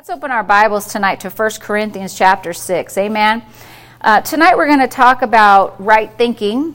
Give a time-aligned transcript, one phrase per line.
[0.00, 2.96] Let's open our Bibles tonight to 1 Corinthians chapter 6.
[2.96, 3.42] Amen.
[4.00, 6.74] Uh, tonight we're going to talk about right thinking.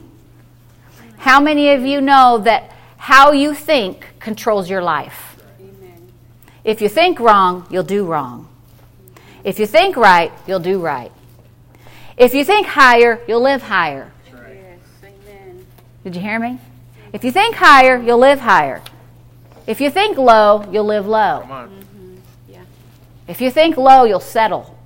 [1.16, 5.42] How many of you know that how you think controls your life?
[5.58, 6.12] Amen.
[6.62, 8.48] If you think wrong, you'll do wrong.
[9.42, 11.10] If you think right, you'll do right.
[12.16, 14.12] If you think higher, you'll live higher.
[14.32, 15.66] Yes, amen.
[16.04, 16.60] Did you hear me?
[17.12, 18.82] If you think higher, you'll live higher.
[19.66, 21.68] If you think low, you'll live low.
[23.28, 24.78] If you think low, you'll settle.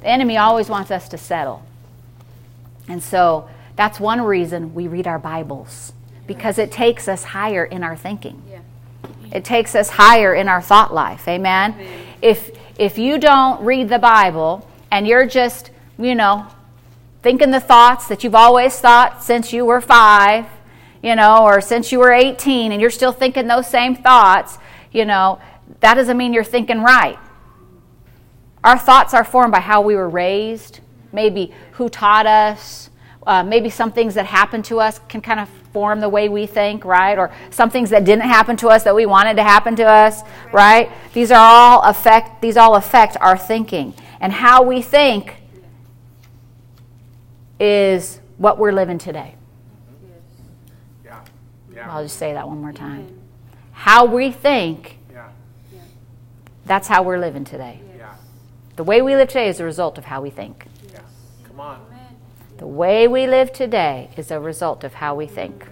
[0.00, 1.64] The enemy always wants us to settle.
[2.88, 5.92] And so that's one reason we read our Bibles,
[6.26, 8.42] because it takes us higher in our thinking.
[9.32, 11.26] It takes us higher in our thought life.
[11.26, 11.74] Amen?
[12.22, 16.46] If, if you don't read the Bible and you're just, you know,
[17.22, 20.46] thinking the thoughts that you've always thought since you were five,
[21.02, 24.58] you know, or since you were 18 and you're still thinking those same thoughts,
[24.92, 25.40] you know,
[25.80, 27.18] that doesn't mean you're thinking right.
[28.62, 30.80] Our thoughts are formed by how we were raised,
[31.12, 32.90] maybe who taught us,
[33.26, 36.46] uh, maybe some things that happened to us can kind of form the way we
[36.46, 37.18] think, right?
[37.18, 40.22] Or some things that didn't happen to us that we wanted to happen to us,
[40.52, 40.90] right?
[41.12, 43.94] These are all affect these all affect our thinking.
[44.20, 45.36] And how we think
[47.58, 49.34] is what we're living today.
[51.04, 51.20] Yeah.
[51.74, 51.92] yeah.
[51.92, 53.18] I'll just say that one more time.
[53.72, 54.98] How we think
[56.66, 57.80] that's how we're living today.
[57.96, 58.14] Yeah.
[58.76, 60.66] The way we live today is a result of how we think.
[60.92, 61.00] Yeah.
[61.46, 61.80] Come on.
[62.58, 65.68] The way we live today is a result of how we think.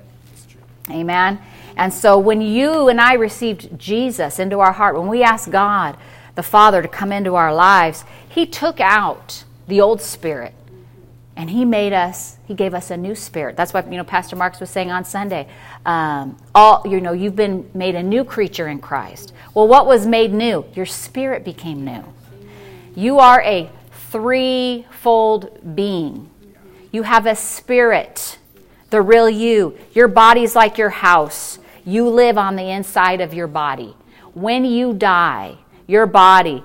[0.91, 1.41] Amen.
[1.77, 5.97] And so when you and I received Jesus into our heart, when we asked God,
[6.35, 10.55] the Father, to come into our lives, He took out the old spirit
[11.37, 13.57] and he made us he gave us a new spirit.
[13.57, 15.49] That's what you know pastor Marcus was saying on sunday.
[15.87, 19.33] Um, all you know you've been made a new creature in christ.
[19.55, 20.65] Well what was made new?
[20.75, 22.05] Your spirit became new.
[22.95, 23.71] You are a
[24.11, 26.29] threefold being.
[26.91, 28.39] You have a spirit
[28.91, 29.79] the real you.
[29.95, 31.59] Your body's like your house.
[31.83, 33.97] You live on the inside of your body.
[34.35, 35.57] When you die
[35.87, 36.63] your body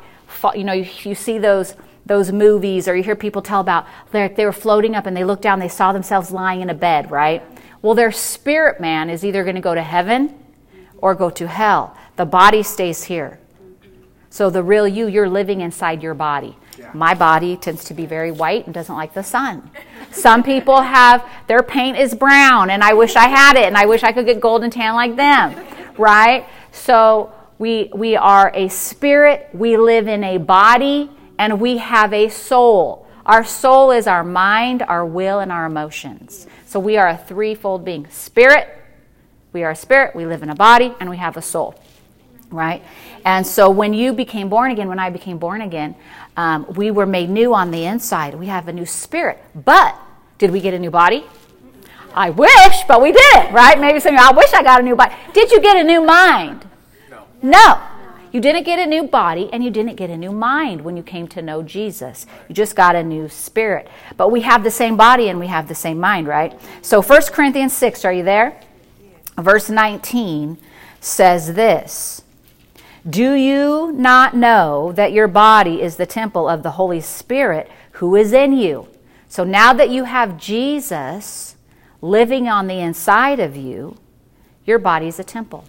[0.56, 1.76] you know you see those
[2.08, 5.24] those movies, or you hear people tell about they they were floating up and they
[5.24, 7.44] looked down, they saw themselves lying in a bed, right?
[7.82, 10.38] Well, their spirit man is either going to go to heaven
[10.98, 11.96] or go to hell.
[12.16, 13.40] The body stays here.
[14.30, 16.58] So the real you, you're living inside your body.
[16.78, 16.92] Yeah.
[16.94, 19.70] My body tends to be very white and doesn't like the sun.
[20.12, 23.86] Some people have their paint is brown, and I wish I had it, and I
[23.86, 25.56] wish I could get golden tan like them,
[25.98, 26.48] right?
[26.72, 29.50] So we we are a spirit.
[29.54, 33.08] We live in a body and we have a soul.
[33.26, 36.48] Our soul is our mind, our will, and our emotions.
[36.66, 38.70] So we are a threefold being spirit,
[39.54, 41.76] we are a spirit, we live in a body, and we have a soul.
[42.50, 42.82] Right?
[43.26, 45.96] And so when you became born again, when I became born again,
[46.38, 48.36] um, we were made new on the inside.
[48.36, 49.44] We have a new spirit.
[49.54, 50.00] But
[50.38, 51.26] did we get a new body?
[52.14, 53.80] I wish, but we didn't, right?
[53.80, 55.14] Maybe some of you I wish I got a new body.
[55.34, 56.66] Did you get a new mind?
[57.10, 57.26] No.
[57.42, 57.87] No.
[58.32, 61.04] You didn't get a new body and you didn't get a new mind when you
[61.04, 62.26] came to know Jesus.
[62.48, 63.88] You just got a new spirit.
[64.18, 66.60] But we have the same body and we have the same mind, right?
[66.82, 68.60] So 1 Corinthians 6, are you there?
[69.38, 70.58] Verse 19
[71.00, 72.22] says this
[73.08, 78.16] Do you not know that your body is the temple of the Holy Spirit who
[78.16, 78.88] is in you?
[79.30, 81.56] So now that you have Jesus
[82.02, 83.98] living on the inside of you,
[84.66, 85.66] your body is a temple.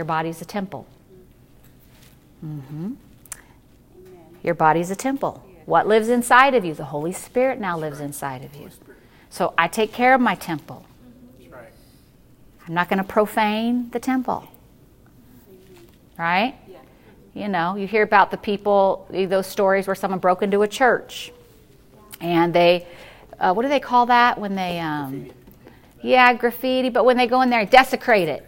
[0.00, 0.86] Your body's a temple.
[2.42, 2.94] Mm-hmm.
[4.42, 5.44] Your body's a temple.
[5.66, 6.72] What lives inside of you?
[6.72, 8.70] The Holy Spirit now lives inside of you.
[9.28, 10.86] So I take care of my temple.
[12.66, 14.48] I'm not going to profane the temple.
[16.18, 16.54] Right?
[17.34, 21.30] You know, you hear about the people, those stories where someone broke into a church
[22.22, 22.86] and they,
[23.38, 25.30] uh, what do they call that when they, um,
[26.00, 28.46] yeah, graffiti, but when they go in there and desecrate it.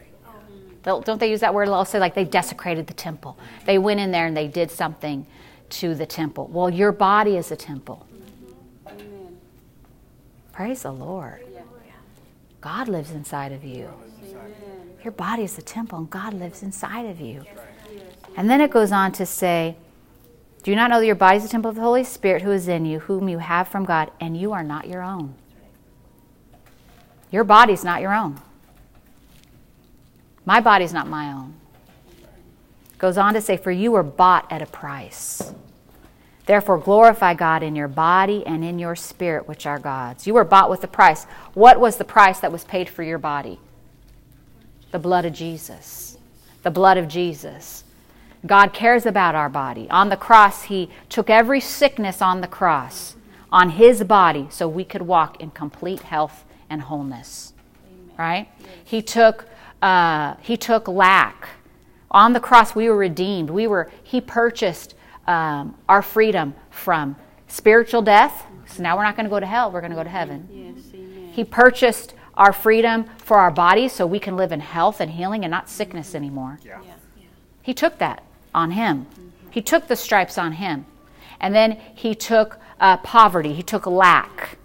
[0.82, 1.69] They'll, don't they use that word?
[1.69, 3.38] They'll say like they desecrated the temple.
[3.67, 5.26] They went in there and they did something
[5.70, 6.49] to the temple.
[6.49, 8.06] Well, your body is a temple.
[8.87, 9.38] Amen.
[10.52, 11.44] Praise the Lord.
[12.61, 13.88] God lives inside of you.
[15.02, 17.44] Your body is a temple and God lives inside of you.
[18.37, 19.76] And then it goes on to say,
[20.62, 22.52] Do you not know that your body is a temple of the Holy Spirit who
[22.52, 25.35] is in you, whom you have from God, and you are not your own?
[27.32, 28.40] Your body's not your own.
[30.44, 31.55] My body's not my own.
[32.99, 35.53] Goes on to say, For you were bought at a price.
[36.47, 40.27] Therefore, glorify God in your body and in your spirit, which are God's.
[40.27, 41.25] You were bought with a price.
[41.55, 43.61] What was the price that was paid for your body?
[44.91, 46.19] The blood of Jesus.
[46.62, 47.85] the blood of Jesus.
[48.45, 49.88] God cares about our body.
[49.91, 53.15] On the cross, He took every sickness on the cross,
[53.50, 57.53] on His body, so we could walk in complete health and wholeness.
[57.87, 58.17] Amen.
[58.19, 58.49] Right?
[58.85, 59.47] He took
[59.82, 61.49] uh, He took lack.
[62.11, 63.50] On the cross, we were redeemed.
[63.50, 64.94] We were He purchased
[65.26, 67.17] um, our freedom from
[67.49, 68.46] spiritual death.
[68.67, 69.70] So now we're not going to go to hell.
[69.70, 70.49] We're going to go to heaven.
[70.50, 70.93] Yes,
[71.32, 75.44] he purchased our freedom for our bodies so we can live in health and healing
[75.44, 76.58] and not sickness anymore.
[76.64, 76.81] Yeah.
[77.62, 78.23] He took that
[78.55, 79.06] on him.
[79.50, 80.87] He took the stripes on him.
[81.40, 84.58] And then he took uh, poverty, he took lack.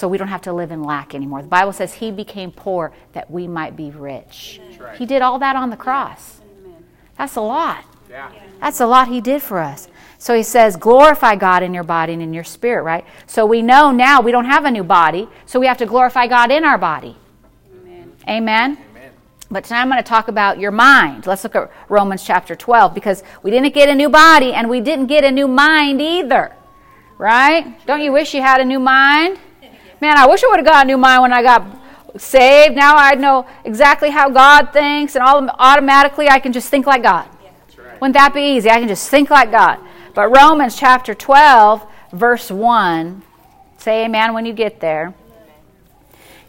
[0.00, 1.42] So we don't have to live in lack anymore.
[1.42, 4.58] The Bible says he became poor that we might be rich.
[4.80, 4.96] Right.
[4.96, 6.40] He did all that on the cross.
[7.18, 7.84] That's a lot.
[8.08, 8.32] Yeah.
[8.62, 9.88] That's a lot he did for us.
[10.16, 13.04] So he says, glorify God in your body and in your spirit, right?
[13.26, 16.26] So we know now we don't have a new body, so we have to glorify
[16.28, 17.18] God in our body.
[17.70, 18.14] Amen.
[18.26, 18.78] Amen.
[19.50, 21.26] But tonight I'm going to talk about your mind.
[21.26, 24.80] Let's look at Romans chapter 12 because we didn't get a new body and we
[24.80, 26.56] didn't get a new mind either.
[27.18, 27.78] Right?
[27.84, 29.38] Don't you wish you had a new mind?
[30.00, 31.66] Man, I wish I would have got a new mind when I got
[32.16, 32.74] saved.
[32.74, 37.02] Now I know exactly how God thinks and all automatically I can just think like
[37.02, 37.28] God.
[37.76, 38.00] Right.
[38.00, 38.70] Wouldn't that be easy?
[38.70, 39.78] I can just think like God.
[40.14, 43.22] But Romans chapter 12, verse 1,
[43.78, 45.14] say amen when you get there,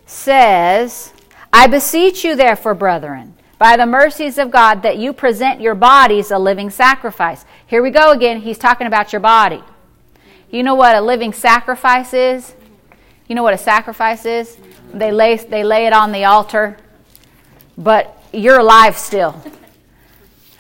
[0.05, 1.13] says,
[1.53, 6.31] I beseech you, therefore, brethren, by the mercies of God, that you present your bodies
[6.31, 7.45] a living sacrifice.
[7.67, 8.41] Here we go again.
[8.41, 9.63] He's talking about your body.
[10.49, 12.55] You know what a living sacrifice is?
[13.31, 14.57] You know what a sacrifice is?
[14.93, 16.75] They lay, they lay it on the altar,
[17.77, 19.41] but you're alive still.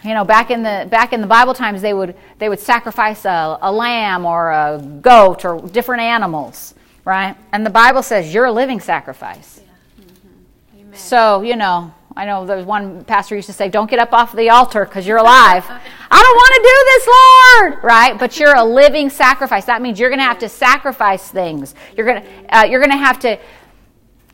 [0.05, 3.25] You know, back in the back in the Bible times, they would they would sacrifice
[3.25, 6.73] a, a lamb or a goat or different animals,
[7.03, 7.35] right?
[7.51, 9.59] And the Bible says you're a living sacrifice.
[9.99, 10.93] Mm-hmm.
[10.93, 14.33] So, you know, I know there's one pastor used to say, Don't get up off
[14.33, 15.65] the altar because you're alive.
[15.67, 18.19] I don't want to do this, Lord, right?
[18.19, 19.65] But you're a living sacrifice.
[19.65, 21.73] That means you're going to have to sacrifice things.
[21.95, 23.39] You're going to, uh, you're going to have to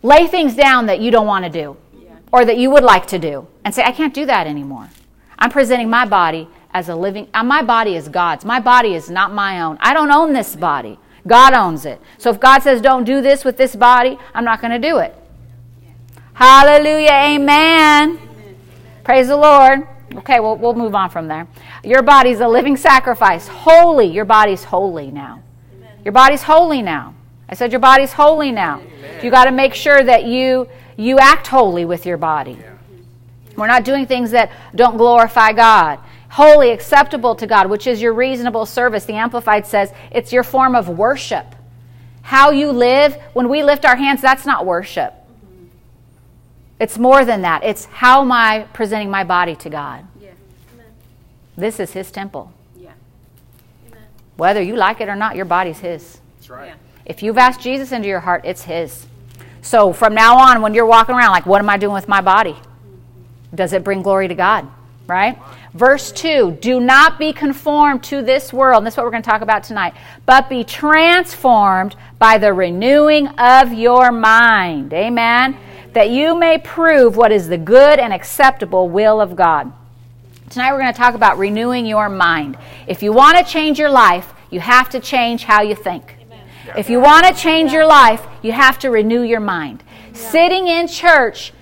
[0.02, 1.78] lay things down that you don't want to do
[2.32, 4.90] or that you would like to do and say, I can't do that anymore.
[5.40, 8.46] I'm presenting my body as a living, uh, my body is God's.
[8.46, 9.78] My body is not my own.
[9.82, 11.00] I don't own this body.
[11.26, 12.00] God owns it.
[12.18, 15.00] So if God says, Don't do this with this body, I'm not going to do
[15.00, 15.16] it.
[16.38, 17.10] Hallelujah.
[17.10, 18.10] Amen.
[18.12, 18.56] Amen.
[19.04, 19.88] Praise the Lord.
[20.18, 21.48] Okay, well, we'll move on from there.
[21.84, 23.48] Your body's a living sacrifice.
[23.48, 24.06] Holy.
[24.06, 25.42] Your body's holy now.
[25.76, 25.90] Amen.
[26.06, 27.16] Your body's holy now.
[27.50, 28.82] I said your body's holy now.
[28.82, 29.26] Amen.
[29.26, 32.52] You got to make sure that you you act holy with your body.
[32.52, 32.74] Yeah.
[33.56, 35.98] We're not doing things that don't glorify God.
[36.30, 39.06] Holy, acceptable to God, which is your reasonable service.
[39.06, 41.56] The Amplified says it's your form of worship.
[42.22, 45.16] How you live, when we lift our hands, that's not worship.
[46.80, 47.64] It's more than that.
[47.64, 50.06] It's how am I presenting my body to God?
[50.22, 50.32] Yeah.
[51.56, 52.52] This is His temple.
[52.80, 52.92] Yeah.
[54.36, 56.20] Whether you like it or not, your body's His.
[56.38, 56.68] That's right.
[56.68, 56.76] Yeah.
[57.06, 59.08] If you've asked Jesus into your heart, it's His.
[59.62, 62.22] So from now on, when you're walking around, like, what am I doing with my
[62.22, 62.56] body?
[63.54, 64.68] Does it bring glory to God?
[65.08, 65.40] Right?
[65.74, 68.82] Verse 2 Do not be conformed to this world.
[68.82, 69.96] And this is what we're going to talk about tonight.
[70.28, 74.94] But be transformed by the renewing of your mind.
[74.94, 75.58] Amen
[75.94, 79.72] that you may prove what is the good and acceptable will of God.
[80.50, 82.58] Tonight we're going to talk about renewing your mind.
[82.88, 86.16] If you want to change your life, you have to change how you think.
[86.76, 89.84] If you want to change your life, you have to renew your mind.
[90.14, 91.54] Sitting in church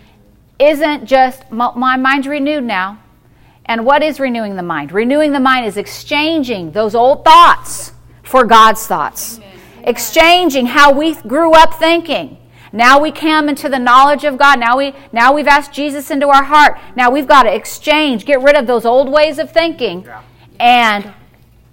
[0.59, 2.99] isn't just my mind's renewed now.
[3.65, 4.91] And what is renewing the mind?
[4.91, 9.39] Renewing the mind is exchanging those old thoughts for God's thoughts.
[9.83, 12.37] Exchanging how we grew up thinking
[12.75, 14.59] now we come into the knowledge of God.
[14.59, 16.77] Now we now we've asked Jesus into our heart.
[16.95, 20.21] Now we've got to exchange, get rid of those old ways of thinking yeah.
[20.59, 21.13] and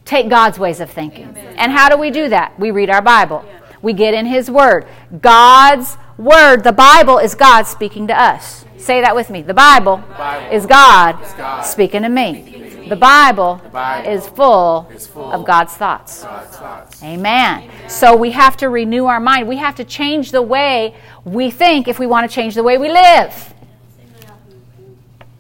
[0.05, 1.29] take God's ways of thinking.
[1.31, 1.57] Amen.
[1.59, 2.59] And how do we do that?
[2.59, 3.45] We read our Bible.
[3.45, 3.61] Yeah.
[3.83, 4.87] We get in his word.
[5.21, 8.65] God's word, the Bible is God speaking to us.
[8.77, 9.43] Say that with me.
[9.43, 12.62] The Bible, the Bible is, God is God speaking to me.
[12.89, 16.23] The Bible, the Bible is, full is, full of God's thoughts.
[16.23, 17.03] God's thoughts.
[17.03, 17.63] Amen.
[17.63, 17.89] Amen.
[17.89, 19.49] So we have to renew our mind.
[19.49, 22.79] We have to change the way we think if we want to change the way
[22.79, 23.55] we live.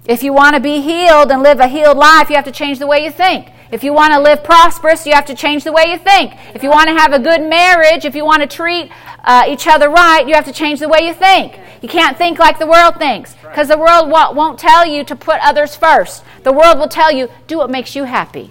[0.07, 2.79] If you want to be healed and live a healed life, you have to change
[2.79, 3.51] the way you think.
[3.73, 6.35] If you want to live prosperous, you have to change the way you think.
[6.55, 8.93] If you want to have a good marriage, if you want to treat
[9.25, 11.59] uh, each other right, you have to change the way you think.
[11.81, 15.41] You can't think like the world thinks because the world won't tell you to put
[15.41, 16.23] others first.
[16.43, 18.51] The world will tell you, do what makes you happy.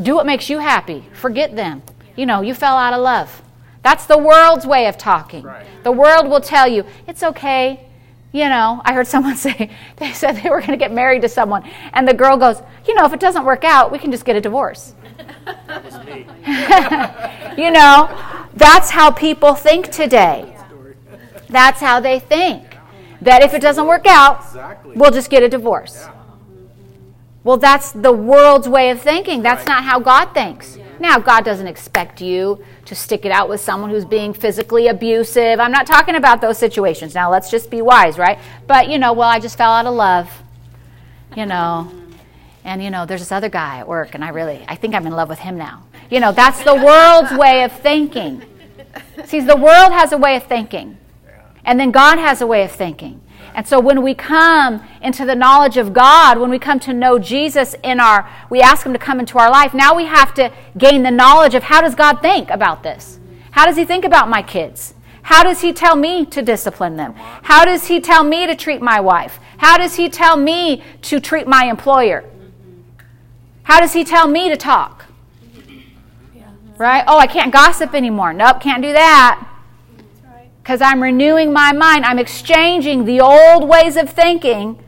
[0.00, 1.04] Do what makes you happy.
[1.14, 1.82] Forget them.
[2.14, 3.42] You know, you fell out of love.
[3.82, 5.48] That's the world's way of talking.
[5.82, 7.87] The world will tell you, it's okay.
[8.32, 11.28] You know, I heard someone say, they said they were going to get married to
[11.28, 14.24] someone, and the girl goes, You know, if it doesn't work out, we can just
[14.24, 14.94] get a divorce.
[15.66, 16.26] That was me.
[17.62, 18.08] you know,
[18.54, 20.54] that's how people think today.
[21.48, 22.76] That's how they think.
[23.22, 24.44] That if it doesn't work out,
[24.84, 26.06] we'll just get a divorce.
[27.42, 29.42] Well, that's the world's way of thinking.
[29.42, 30.77] That's not how God thinks.
[31.00, 35.60] Now, God doesn't expect you to stick it out with someone who's being physically abusive.
[35.60, 37.14] I'm not talking about those situations.
[37.14, 38.38] Now, let's just be wise, right?
[38.66, 40.30] But, you know, well, I just fell out of love,
[41.36, 41.92] you know.
[42.64, 45.06] And, you know, there's this other guy at work, and I really, I think I'm
[45.06, 45.84] in love with him now.
[46.10, 48.42] You know, that's the world's way of thinking.
[49.24, 50.98] See, the world has a way of thinking,
[51.64, 53.20] and then God has a way of thinking.
[53.58, 57.18] And so when we come into the knowledge of God, when we come to know
[57.18, 60.52] Jesus in our, we ask him to come into our life, now we have to
[60.78, 63.18] gain the knowledge of how does God think about this?
[63.50, 64.94] How does he think about my kids?
[65.22, 67.14] How does he tell me to discipline them?
[67.16, 69.40] How does he tell me to treat my wife?
[69.56, 72.22] How does he tell me to treat my employer?
[73.64, 75.06] How does he tell me to talk?
[76.76, 77.02] Right?
[77.08, 78.32] Oh, I can't gossip anymore.
[78.32, 79.48] Nope, can't do that
[80.68, 82.04] because I'm renewing my mind.
[82.04, 84.78] I'm exchanging the old ways of thinking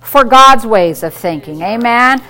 [0.00, 1.62] for God's ways of thinking.
[1.62, 2.20] Amen.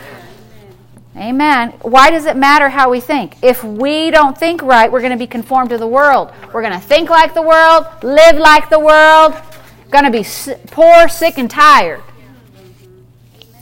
[1.16, 1.70] Amen.
[1.80, 3.36] Why does it matter how we think?
[3.42, 6.32] If we don't think right, we're going to be conformed to the world.
[6.52, 9.32] We're going to think like the world, live like the world,
[9.90, 10.26] going to be
[10.66, 12.02] poor, sick, and tired.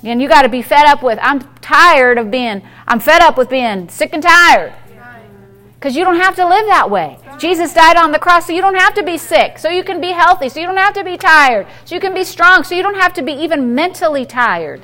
[0.03, 3.39] And you got to be fed up with, I'm tired of being, I'm fed up
[3.39, 4.75] with being sick and tired.
[5.75, 7.21] Because you don't have to live that way.
[7.39, 10.01] Jesus died on the cross so you don't have to be sick, so you can
[10.01, 12.75] be healthy, so you don't have to be tired, so you can be strong, so
[12.75, 14.83] you don't have to be even mentally tired.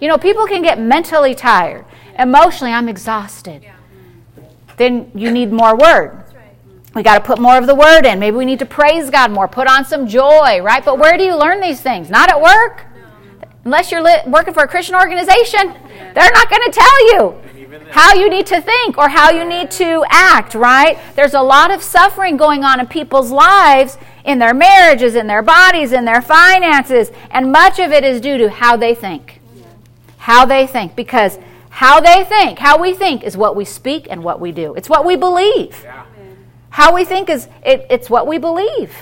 [0.00, 1.84] You know, people can get mentally tired.
[2.18, 3.66] Emotionally, I'm exhausted.
[4.76, 6.24] Then you need more word.
[6.94, 8.18] We got to put more of the word in.
[8.18, 10.84] Maybe we need to praise God more, put on some joy, right?
[10.84, 12.08] But where do you learn these things?
[12.08, 12.86] Not at work.
[13.64, 15.74] Unless you're working for a Christian organization,
[16.14, 17.40] they're not going to tell you
[17.90, 20.98] how you need to think or how you need to act, right?
[21.14, 25.42] There's a lot of suffering going on in people's lives, in their marriages, in their
[25.42, 29.40] bodies, in their finances, and much of it is due to how they think.
[30.18, 30.96] How they think.
[30.96, 31.38] Because
[31.70, 34.74] how they think, how we think, is what we speak and what we do.
[34.74, 35.84] It's what we believe.
[36.70, 38.94] How we think is it, it's what we believe,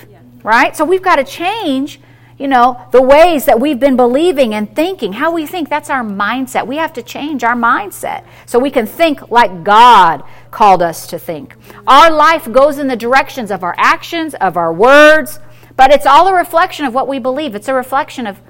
[0.43, 0.75] right?
[0.75, 1.99] So we've got to change
[2.43, 6.03] you know, the ways that we've been believing and thinking, how we think, that's our
[6.03, 6.67] mindset.
[6.67, 11.17] We have to change our mindset so we can think like God called us to
[11.17, 11.55] think.
[11.87, 15.39] Our life goes in the directions of our actions, of our words,
[15.77, 17.55] but it's all a reflection of what we believe.
[17.55, 18.41] It's a reflection of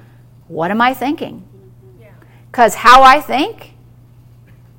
[0.48, 1.44] what am I thinking?
[2.50, 3.74] Because how I think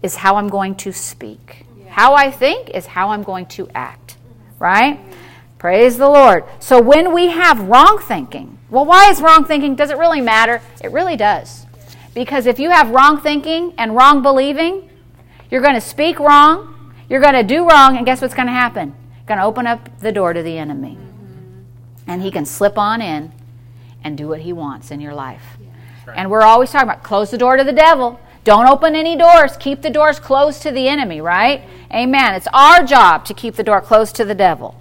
[0.04, 1.66] is how I'm going to speak.
[1.88, 4.18] How I think is how I'm going to act,
[4.60, 5.00] right?
[5.58, 6.44] Praise the Lord.
[6.60, 9.76] So when we have wrong thinking, well, why is wrong thinking?
[9.76, 10.62] Does it really matter?
[10.84, 11.66] It really does.
[12.14, 14.90] Because if you have wrong thinking and wrong believing,
[15.50, 18.52] you're going to speak wrong, you're going to do wrong, and guess what's going to
[18.52, 18.94] happen?
[19.16, 20.98] You're Going to open up the door to the enemy.
[22.06, 23.32] And he can slip on in
[24.04, 25.58] and do what he wants in your life.
[26.14, 28.20] And we're always talking about close the door to the devil.
[28.44, 29.56] Don't open any doors.
[29.56, 31.64] Keep the doors closed to the enemy, right?
[31.94, 32.36] Amen.
[32.36, 34.76] It's our job to keep the door closed to the devil.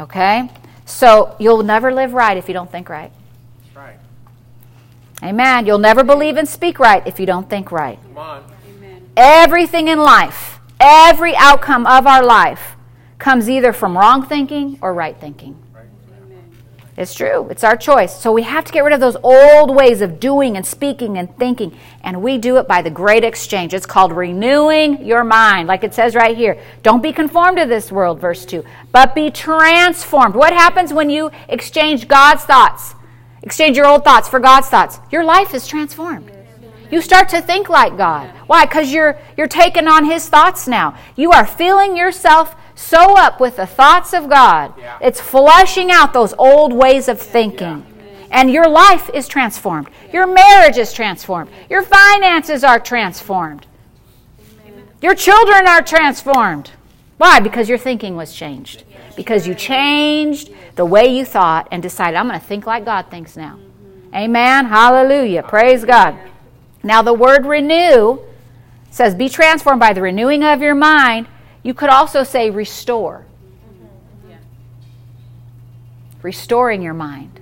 [0.00, 0.50] Okay?
[0.92, 3.10] So you'll never live right if you don't think right.
[3.74, 3.96] right.
[5.22, 5.66] Amen.
[5.66, 7.98] You'll never believe and speak right if you don't think right.
[8.02, 8.44] Come on.
[8.68, 9.10] Amen.
[9.16, 12.76] Everything in life, every outcome of our life
[13.18, 15.61] comes either from wrong thinking or right thinking.
[16.94, 17.48] It's true.
[17.48, 18.20] It's our choice.
[18.20, 21.34] So we have to get rid of those old ways of doing and speaking and
[21.38, 21.74] thinking.
[22.02, 23.72] And we do it by the great exchange.
[23.72, 26.60] It's called renewing your mind, like it says right here.
[26.82, 30.34] Don't be conformed to this world, verse 2, but be transformed.
[30.34, 32.94] What happens when you exchange God's thoughts?
[33.42, 35.00] Exchange your old thoughts for God's thoughts.
[35.10, 36.30] Your life is transformed.
[36.90, 38.28] You start to think like God.
[38.46, 38.66] Why?
[38.66, 40.94] Because you're you're taking on his thoughts now.
[41.16, 44.74] You are feeling yourself so up with the thoughts of God.
[44.76, 44.98] Yeah.
[45.00, 47.86] It's flushing out those old ways of thinking.
[47.86, 48.26] Yeah.
[48.30, 49.88] And your life is transformed.
[50.12, 51.50] Your marriage is transformed.
[51.70, 53.66] Your finances are transformed.
[55.00, 56.70] Your children are transformed.
[57.18, 57.40] Why?
[57.40, 58.84] Because your thinking was changed.
[59.16, 63.06] Because you changed the way you thought and decided, I'm going to think like God
[63.10, 63.58] thinks now.
[64.14, 64.66] Amen.
[64.66, 65.42] Hallelujah.
[65.42, 66.16] Praise God.
[66.82, 68.20] Now, the word renew
[68.90, 71.28] says, Be transformed by the renewing of your mind
[71.62, 73.26] you could also say restore.
[76.22, 77.40] Restoring your mind.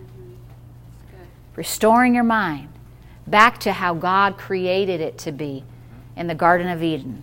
[1.57, 2.69] Restoring your mind
[3.27, 5.65] back to how God created it to be
[6.17, 7.23] in the Garden of Eden.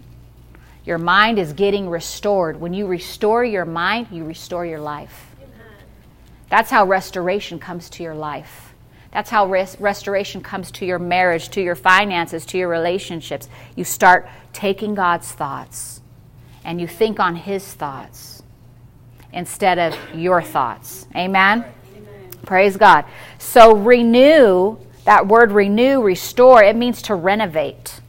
[0.85, 2.59] Your mind is getting restored.
[2.59, 5.35] When you restore your mind, you restore your life.
[6.49, 8.73] That's how restoration comes to your life.
[9.11, 13.49] That's how res- restoration comes to your marriage, to your finances, to your relationships.
[13.75, 15.96] You start taking God's thoughts
[16.67, 18.43] and you think on His thoughts
[19.33, 21.07] instead of your thoughts.
[21.15, 21.65] Amen?
[21.95, 22.29] Amen?
[22.45, 23.05] Praise God.
[23.39, 28.01] So, renew, that word renew, restore, it means to renovate.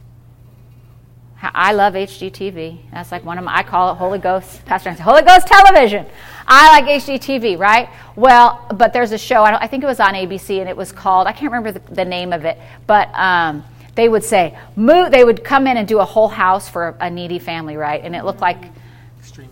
[1.41, 2.91] I love HGTV.
[2.91, 6.05] That's like one of my, I call it Holy Ghost, Pastor Holy Ghost television.
[6.45, 7.87] I like HGTV, right?
[8.17, 10.91] Well, but there's a show, I, I, think it was on ABC, and it was
[10.91, 13.63] called, I can't remember the, the name of it, but um,
[13.99, 17.09] they would say, move, they would come in and do a whole house for a
[17.09, 18.01] needy family, right?
[18.01, 18.63] And it looked like,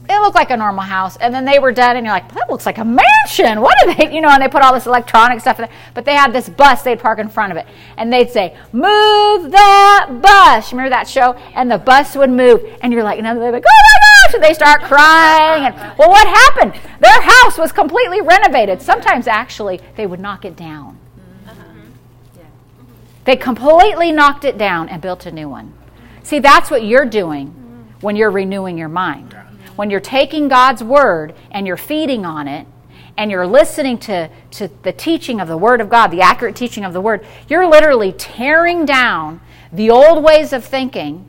[0.10, 1.18] it looked like a normal house.
[1.18, 3.60] And then they were done, and you're like, that looks like a mansion.
[3.60, 5.72] What are they, you know, and they put all this electronic stuff in it.
[5.94, 7.68] But they had this bus they'd park in front of it.
[7.98, 10.72] And they'd say, move that bus.
[10.72, 11.34] Remember that show?
[11.54, 12.64] And the bus would move.
[12.82, 14.36] And you're like, and they're like, oh my gosh.
[14.36, 15.66] And they start crying.
[15.66, 16.74] And, well, what happened?
[17.02, 18.82] Their house was completely renovated.
[18.82, 20.98] Sometimes, actually, they would knock it down.
[23.28, 25.74] They completely knocked it down and built a new one.
[26.24, 27.50] See, that's what you're doing
[28.02, 29.36] when you're renewing your mind
[29.78, 32.68] when you're taking God's word and you're feeding on it
[33.16, 36.84] and you're listening to, to the teaching of the Word of God, the accurate teaching
[36.84, 39.40] of the Word, you're literally tearing down
[39.72, 41.26] the old ways of thinking,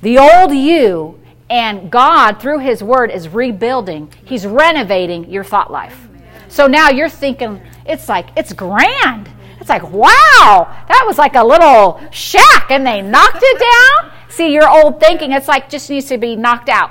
[0.00, 6.08] the old you, and God, through His Word, is rebuilding, He's renovating your thought life.
[6.48, 9.30] So now you're thinking, it's like, it's grand.
[9.68, 14.12] It's like, wow, that was like a little shack and they knocked it down.
[14.30, 16.90] See, your old thinking, it's like just needs to be knocked out.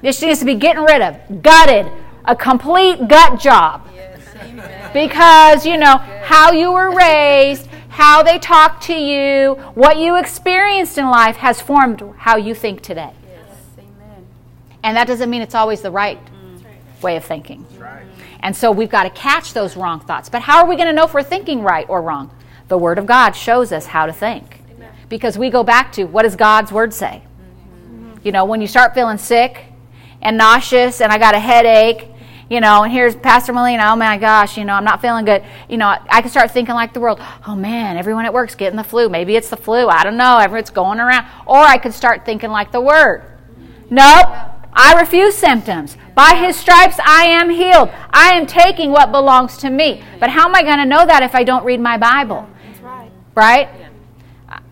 [0.00, 1.90] This needs to be getting rid of, gutted,
[2.24, 3.84] a complete gut job.
[4.92, 10.96] because, you know, how you were raised, how they talked to you, what you experienced
[10.98, 13.12] in life has formed how you think today.
[14.84, 17.02] And that doesn't mean it's always the right mm.
[17.02, 17.66] way of thinking.
[18.44, 20.28] And so we've got to catch those wrong thoughts.
[20.28, 22.30] But how are we going to know if we're thinking right or wrong?
[22.68, 24.60] The Word of God shows us how to think.
[25.08, 27.22] Because we go back to what does God's Word say?
[27.24, 28.18] Mm-hmm.
[28.22, 29.64] You know, when you start feeling sick,
[30.24, 32.08] and nauseous and I got a headache,
[32.48, 35.44] you know, and here's Pastor Melina, oh my gosh, you know, I'm not feeling good.
[35.68, 38.76] You know, I can start thinking like the world, oh man, everyone at work's getting
[38.76, 39.08] the flu.
[39.08, 39.88] Maybe it's the flu.
[39.88, 40.38] I don't know.
[40.38, 41.26] Everyone's going around.
[41.46, 43.22] Or I could start thinking like the word.
[43.90, 44.53] Nope.
[44.74, 45.96] I refuse symptoms.
[46.14, 47.90] By his stripes I am healed.
[48.10, 50.02] I am taking what belongs to me.
[50.20, 52.48] But how am I going to know that if I don't read my Bible?
[52.82, 53.10] Right.
[53.34, 53.68] right?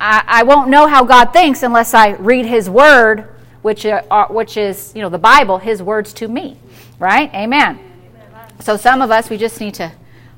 [0.01, 3.29] I, I won't know how God thinks unless I read his word
[3.63, 6.59] which, are, which is, you know, the Bible, his words to me.
[6.99, 7.33] Right?
[7.35, 7.79] Amen.
[8.61, 9.93] So some of us, we just need to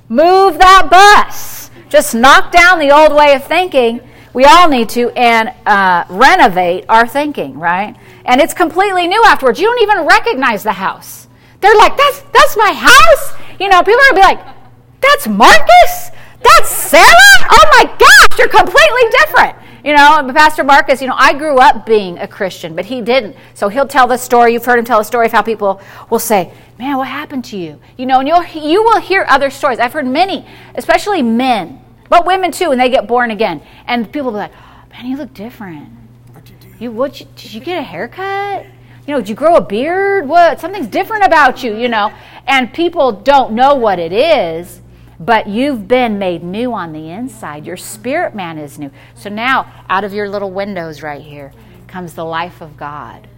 [0.09, 1.71] move that bus.
[1.89, 4.01] Just knock down the old way of thinking.
[4.35, 7.97] We all need to and uh, renovate our thinking, right?
[8.25, 9.61] And it's completely new afterwards.
[9.61, 11.29] You don't even recognize the house.
[11.61, 13.41] They're like, that's that's my house.
[13.61, 14.55] You know, people are gonna be like,
[15.01, 16.11] that's Marcus?
[16.43, 17.05] That's Sarah?
[17.51, 19.57] Oh my gosh, you're completely different.
[19.85, 23.37] You know, Pastor Marcus, you know, I grew up being a Christian, but he didn't.
[23.53, 24.55] So he'll tell the story.
[24.55, 27.57] You've heard him tell the story of how people will say, Man, what happened to
[27.57, 27.79] you?
[27.97, 29.79] You know, and you'll, you will hear other stories.
[29.79, 33.63] I've heard many, especially men, but women too, and they get born again.
[33.87, 35.89] And people will be like, oh, Man, you look different.
[36.33, 36.69] What'd you do?
[36.79, 38.67] You, what, you, did you get a haircut?
[39.07, 40.27] You know, did you grow a beard?
[40.29, 40.61] What?
[40.61, 42.13] Something's different about you, you know.
[42.47, 44.81] And people don't know what it is
[45.21, 47.67] but you've been made new on the inside.
[47.67, 48.91] Your spirit man is new.
[49.15, 51.53] So now, out of your little windows right here
[51.87, 53.29] comes the life of God.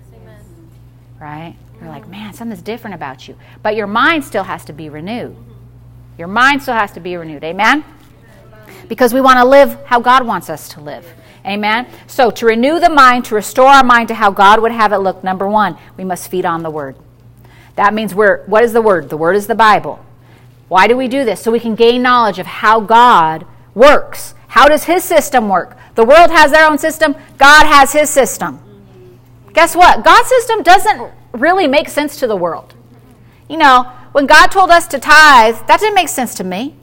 [1.21, 1.57] Right?
[1.81, 3.37] You're like, man, something's different about you.
[3.63, 5.37] But your mind still has to be renewed.
[6.19, 7.45] Your mind still has to be renewed.
[7.45, 7.85] Amen?
[8.89, 11.07] Because we want to live how God wants us to live.
[11.45, 11.87] Amen?
[12.07, 14.99] So, to renew the mind, to restore our mind to how God would have it
[14.99, 16.97] look, number one, we must feed on the Word.
[17.77, 19.09] That means we're, what is the Word?
[19.11, 20.05] The Word is the Bible.
[20.69, 21.41] Why do we do this?
[21.41, 24.35] So we can gain knowledge of how God works.
[24.49, 25.77] How does His system work?
[25.95, 28.61] The world has their own system, God has His system.
[29.53, 30.05] Guess what?
[30.05, 32.75] God's system doesn't really make sense to the world.
[33.49, 36.75] You know, when God told us to tithe, that didn't make sense to me.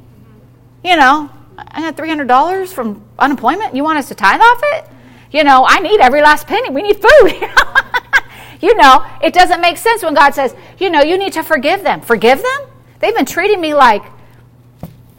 [0.84, 3.76] You know, I got $300 from unemployment.
[3.76, 4.86] You want us to tithe off it?
[5.32, 6.70] You know, I need every last penny.
[6.70, 7.32] We need food.
[8.62, 11.84] you know, it doesn't make sense when God says, you know, you need to forgive
[11.84, 12.02] them.
[12.02, 12.62] Forgive them?
[13.00, 14.04] They've been treating me like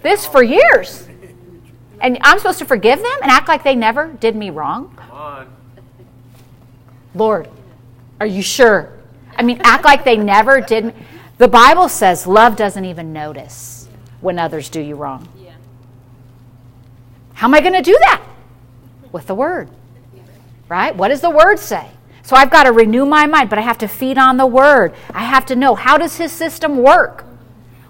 [0.02, 1.08] this for years.
[2.00, 4.96] And I'm supposed to forgive them and act like they never did me wrong?
[7.14, 7.48] Lord,
[8.20, 8.92] are you sure?
[9.36, 10.86] I mean, act like they never did.
[10.86, 10.92] Me.
[11.38, 13.88] The Bible says love doesn't even notice
[14.20, 15.28] when others do you wrong.
[17.44, 18.22] How am I going to do that?
[19.12, 19.68] With the Word.
[20.66, 20.96] Right?
[20.96, 21.90] What does the Word say?
[22.22, 24.94] So I've got to renew my mind, but I have to feed on the Word.
[25.12, 27.26] I have to know how does His system work?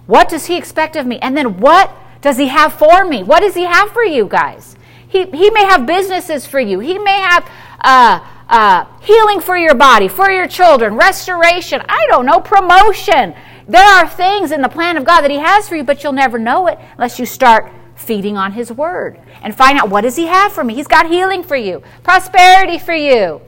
[0.07, 1.21] What does he expect of me?
[1.21, 3.23] And then what does He have for me?
[3.23, 4.75] What does He have for you guys?
[5.07, 6.81] He, he may have businesses for you.
[6.81, 7.49] He may have
[7.81, 11.81] uh, uh, healing for your body, for your children, restoration.
[11.89, 13.37] I don't know, promotion.
[13.69, 16.13] There are things in the plan of God that He has for you, but you'll
[16.13, 20.17] never know it unless you start feeding on His Word and find out what does
[20.17, 20.75] He have for me.
[20.75, 23.41] He's got healing for you, prosperity for you.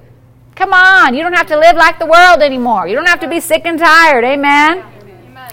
[0.55, 2.89] Come on, you don't have to live like the world anymore.
[2.89, 4.25] You don't have to be sick and tired.
[4.25, 4.85] Amen.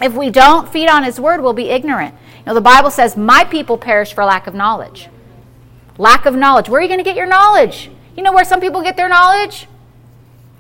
[0.02, 2.16] If we don't feed on His Word, we'll be ignorant.
[2.38, 5.10] You know, the Bible says, My people perish for lack of knowledge.
[5.98, 6.70] Lack of knowledge.
[6.70, 7.90] Where are you going to get your knowledge?
[8.16, 9.68] You know where some people get their knowledge?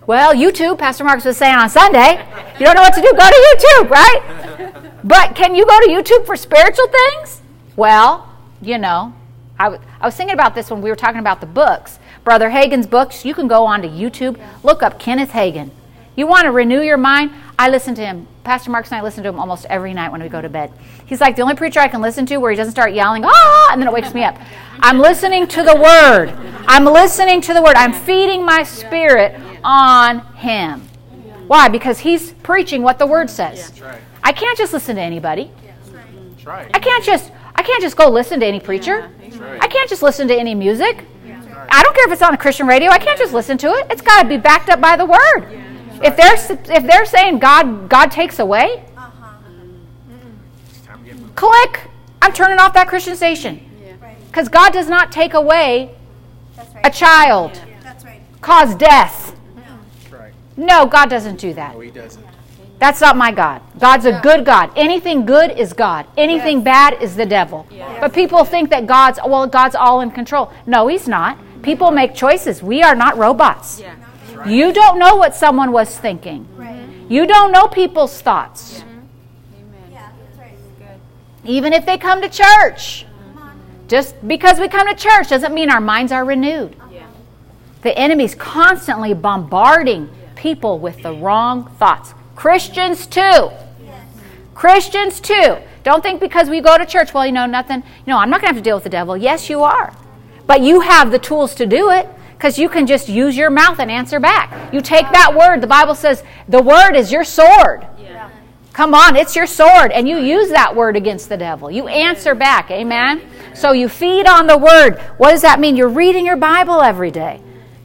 [0.05, 2.25] Well, YouTube, Pastor Marcus was saying on Sunday.
[2.59, 4.73] You don't know what to do, go to YouTube, right?
[5.03, 7.41] But can you go to YouTube for spiritual things?
[7.75, 8.29] Well,
[8.61, 9.13] you know,
[9.59, 11.99] I, w- I was thinking about this when we were talking about the books.
[12.23, 15.71] Brother Hagin's books, you can go onto YouTube, look up Kenneth Hagin.
[16.15, 17.31] You want to renew your mind?
[17.57, 18.27] I listen to him.
[18.43, 20.71] Pastor Marcus and I listen to him almost every night when we go to bed.
[21.05, 23.69] He's like the only preacher I can listen to where he doesn't start yelling, ah,
[23.71, 24.37] and then it wakes me up.
[24.79, 26.29] I'm listening to the word.
[26.67, 27.75] I'm listening to the word.
[27.75, 30.81] I'm feeding my spirit on him.
[31.47, 31.67] Why?
[31.69, 33.71] Because he's preaching what the word says.
[34.23, 35.51] I can't just listen to anybody.
[36.73, 39.09] I can't just I can't just go listen to any preacher.
[39.61, 41.05] I can't just listen to any music.
[41.69, 42.89] I don't care if it's on a Christian radio.
[42.89, 43.87] I can't just listen to it.
[43.89, 45.47] It's got to be backed up by the word.
[46.03, 46.35] If they're
[46.75, 48.83] if they're saying God God takes away,
[51.35, 51.89] click.
[52.21, 53.69] I'm turning off that Christian station
[54.27, 55.95] because God does not take away
[56.83, 57.61] a child,
[58.41, 59.35] cause death.
[60.55, 61.73] No, God doesn't do that.
[61.73, 62.25] No, he doesn't.
[62.83, 63.61] That's not my God.
[63.79, 64.69] God's a good God.
[64.75, 66.05] Anything good is God.
[66.17, 67.65] Anything bad is the devil.
[68.01, 70.51] But people think that God's well, God's all in control.
[70.65, 71.37] No, he's not.
[71.61, 72.61] People make choices.
[72.61, 73.81] We are not robots.
[74.45, 76.45] You don't know what someone was thinking.
[77.07, 78.83] You don't know people's thoughts.
[81.45, 83.05] Even if they come to church.
[83.87, 86.75] Just because we come to church doesn't mean our minds are renewed.
[87.81, 92.13] The enemy's constantly bombarding people with the wrong thoughts.
[92.35, 93.51] Christians too.
[94.53, 95.57] Christians too.
[95.83, 98.41] Don't think because we go to church, well, you know, nothing, you know, I'm not
[98.41, 99.17] going to have to deal with the devil.
[99.17, 99.93] Yes, you are.
[100.47, 103.79] But you have the tools to do it because you can just use your mouth
[103.79, 104.73] and answer back.
[104.73, 107.87] You take that word, the Bible says the word is your sword.
[108.73, 111.69] Come on, it's your sword, and you use that word against the devil.
[111.69, 113.21] You answer back, amen?
[113.53, 114.97] So you feed on the word.
[115.17, 115.77] What does that mean?
[115.77, 117.39] You're reading your Bible every day.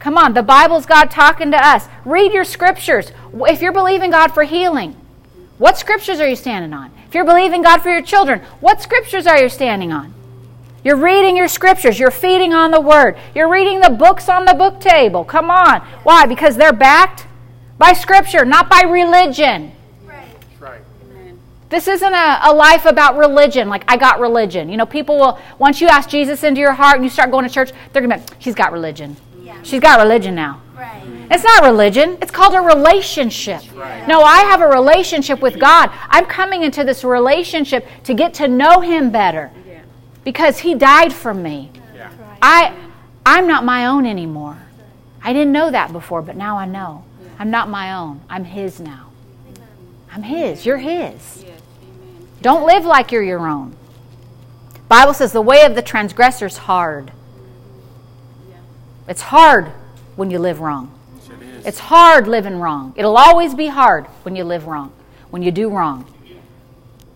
[0.08, 1.86] Come on, the Bible's God talking to us.
[2.06, 3.12] Read your scriptures.
[3.40, 4.96] If you're believing God for healing,
[5.58, 6.90] what scriptures are you standing on?
[7.06, 10.14] If you're believing God for your children, what scriptures are you standing on?
[10.82, 11.98] You're reading your scriptures.
[11.98, 13.18] You're feeding on the word.
[13.34, 15.26] You're reading the books on the book table.
[15.26, 15.82] Come on.
[16.04, 16.24] Why?
[16.24, 17.26] Because they're backed
[17.76, 19.72] by scripture, not by religion.
[20.06, 20.80] Right.
[21.68, 24.70] This isn't a, a life about religion, like I got religion.
[24.70, 27.46] You know, people will, once you ask Jesus into your heart and you start going
[27.46, 29.14] to church, they're going to be, she's got religion.
[29.62, 30.60] She's got religion now.
[30.76, 31.02] Right.
[31.30, 33.62] It's not religion, it's called a relationship.
[33.74, 34.06] right.
[34.06, 35.90] No, I have a relationship with God.
[36.08, 39.50] I'm coming into this relationship to get to know Him better
[40.24, 41.70] because He died for me.
[41.94, 42.10] Yeah.
[42.40, 42.74] I,
[43.26, 44.58] I'm not my own anymore.
[45.22, 47.04] I didn't know that before, but now I know.
[47.38, 48.20] I'm not my own.
[48.30, 49.10] I'm His now.
[50.10, 50.64] I'm His.
[50.64, 51.44] You're His.
[52.40, 53.76] Don't live like you're your own.
[54.88, 57.12] Bible says the way of the transgressor is hard.
[59.08, 59.72] It's hard
[60.16, 60.92] when you live wrong.
[61.16, 61.66] Yes, it is.
[61.66, 62.92] It's hard living wrong.
[62.96, 64.92] It'll always be hard when you live wrong,
[65.30, 66.06] when you do wrong.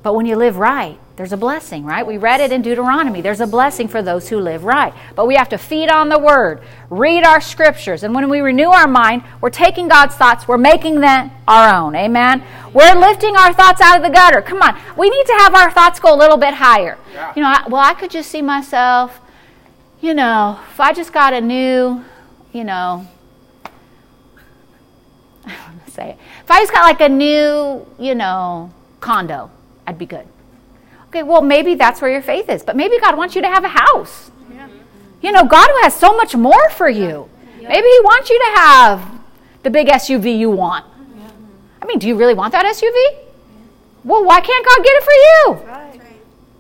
[0.03, 2.05] But when you live right, there's a blessing, right?
[2.05, 3.21] We read it in Deuteronomy.
[3.21, 4.93] There's a blessing for those who live right.
[5.15, 8.71] But we have to feed on the word, read our scriptures, and when we renew
[8.71, 11.95] our mind, we're taking God's thoughts, we're making them our own.
[11.95, 12.43] Amen.
[12.73, 14.41] We're lifting our thoughts out of the gutter.
[14.41, 14.81] Come on.
[14.97, 16.99] We need to have our thoughts go a little bit higher.
[17.13, 17.33] Yeah.
[17.37, 19.21] You know, I, well, I could just see myself,
[20.03, 22.05] you know, if I just got a new,
[22.53, 23.07] you know,
[25.47, 26.19] I don't want to say it.
[26.43, 29.51] If I just got like a new, you know, condo,
[29.87, 30.27] I'd be good.
[31.09, 33.65] Okay, well, maybe that's where your faith is, but maybe God wants you to have
[33.65, 34.31] a house.
[35.23, 37.31] You know, God has so much more for you.
[37.57, 39.21] Maybe He wants you to have
[39.63, 40.85] the big SUV you want.
[41.81, 43.19] I mean, do you really want that SUV?
[44.03, 45.72] Well, why can't God get it for you?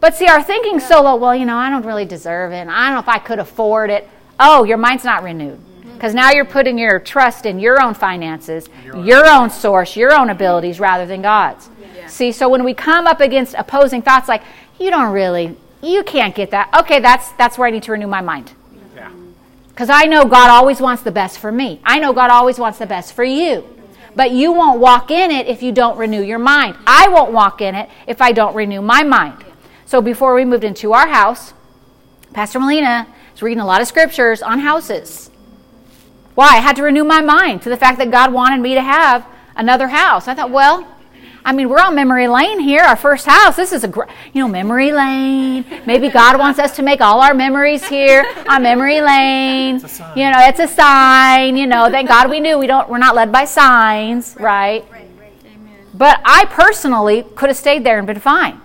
[0.02, 1.14] But see, our thinking's so low.
[1.14, 2.56] Well, you know, I don't really deserve it.
[2.56, 4.08] And I don't know if I could afford it.
[4.40, 5.60] Oh, your mind's not renewed.
[5.60, 5.92] Mm-hmm.
[5.94, 10.28] Because now you're putting your trust in your own finances, your own source, your own
[10.28, 11.70] abilities rather than God's.
[12.08, 14.42] See, so when we come up against opposing thoughts like,
[14.80, 16.68] you don't really, you can't get that.
[16.80, 18.50] Okay, that's that's where I need to renew my mind.
[18.96, 19.06] Yeah.
[19.06, 19.30] Mm-hmm.
[19.68, 21.80] Because I know God always wants the best for me.
[21.84, 23.60] I know God always wants the best for you.
[23.60, 24.16] Mm-hmm.
[24.16, 26.76] But you won't walk in it if you don't renew your mind.
[26.88, 29.44] I won't walk in it if I don't renew my mind.
[29.92, 31.52] So before we moved into our house,
[32.32, 35.30] Pastor Melina was reading a lot of scriptures on houses.
[36.34, 36.46] Why?
[36.46, 39.26] I had to renew my mind to the fact that God wanted me to have
[39.54, 40.28] another house.
[40.28, 40.88] I thought, well,
[41.44, 43.56] I mean, we're on memory lane here, our first house.
[43.56, 45.66] This is a, great, you know, memory lane.
[45.84, 49.74] Maybe God wants us to make all our memories here on memory lane.
[50.16, 51.58] You know, it's a sign.
[51.58, 52.88] You know, thank God we knew we don't.
[52.88, 54.90] We're not led by signs, right?
[54.90, 55.06] right.
[55.92, 58.58] But I personally could have stayed there and been fine.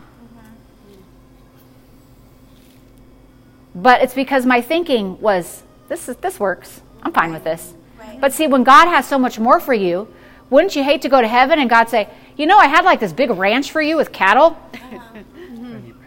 [3.78, 6.82] But it's because my thinking was this is this works.
[7.04, 7.76] I'm fine with this.
[8.00, 8.20] Right.
[8.20, 10.12] But see, when God has so much more for you,
[10.50, 13.00] wouldn't you hate to go to heaven and God say, "You know, I had like
[13.00, 14.58] this big ranch for you with cattle.
[14.74, 15.24] Uh-huh.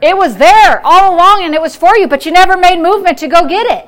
[0.02, 3.18] It was there all along and it was for you, but you never made movement
[3.18, 3.86] to go get it."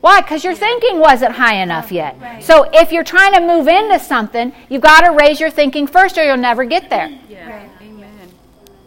[0.00, 0.20] Why?
[0.20, 2.16] Because your thinking wasn't high enough yet.
[2.20, 2.42] Right.
[2.42, 6.16] So if you're trying to move into something, you've got to raise your thinking first
[6.16, 7.10] or you'll never get there.
[7.28, 7.50] Yeah.
[7.50, 7.65] Right.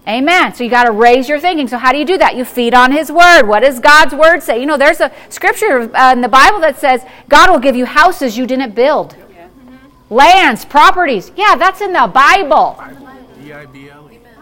[0.10, 0.56] Amen.
[0.56, 1.68] So you got to raise your thinking.
[1.68, 2.36] So how do you do that?
[2.36, 3.44] You feed on His Word.
[3.44, 4.60] What does God's Word say?
[4.60, 7.86] You know, there's a scripture uh, in the Bible that says God will give you
[7.86, 9.48] houses you didn't build, yeah.
[9.48, 10.14] mm-hmm.
[10.14, 11.32] lands, properties.
[11.36, 12.84] Yeah, that's in the Bible.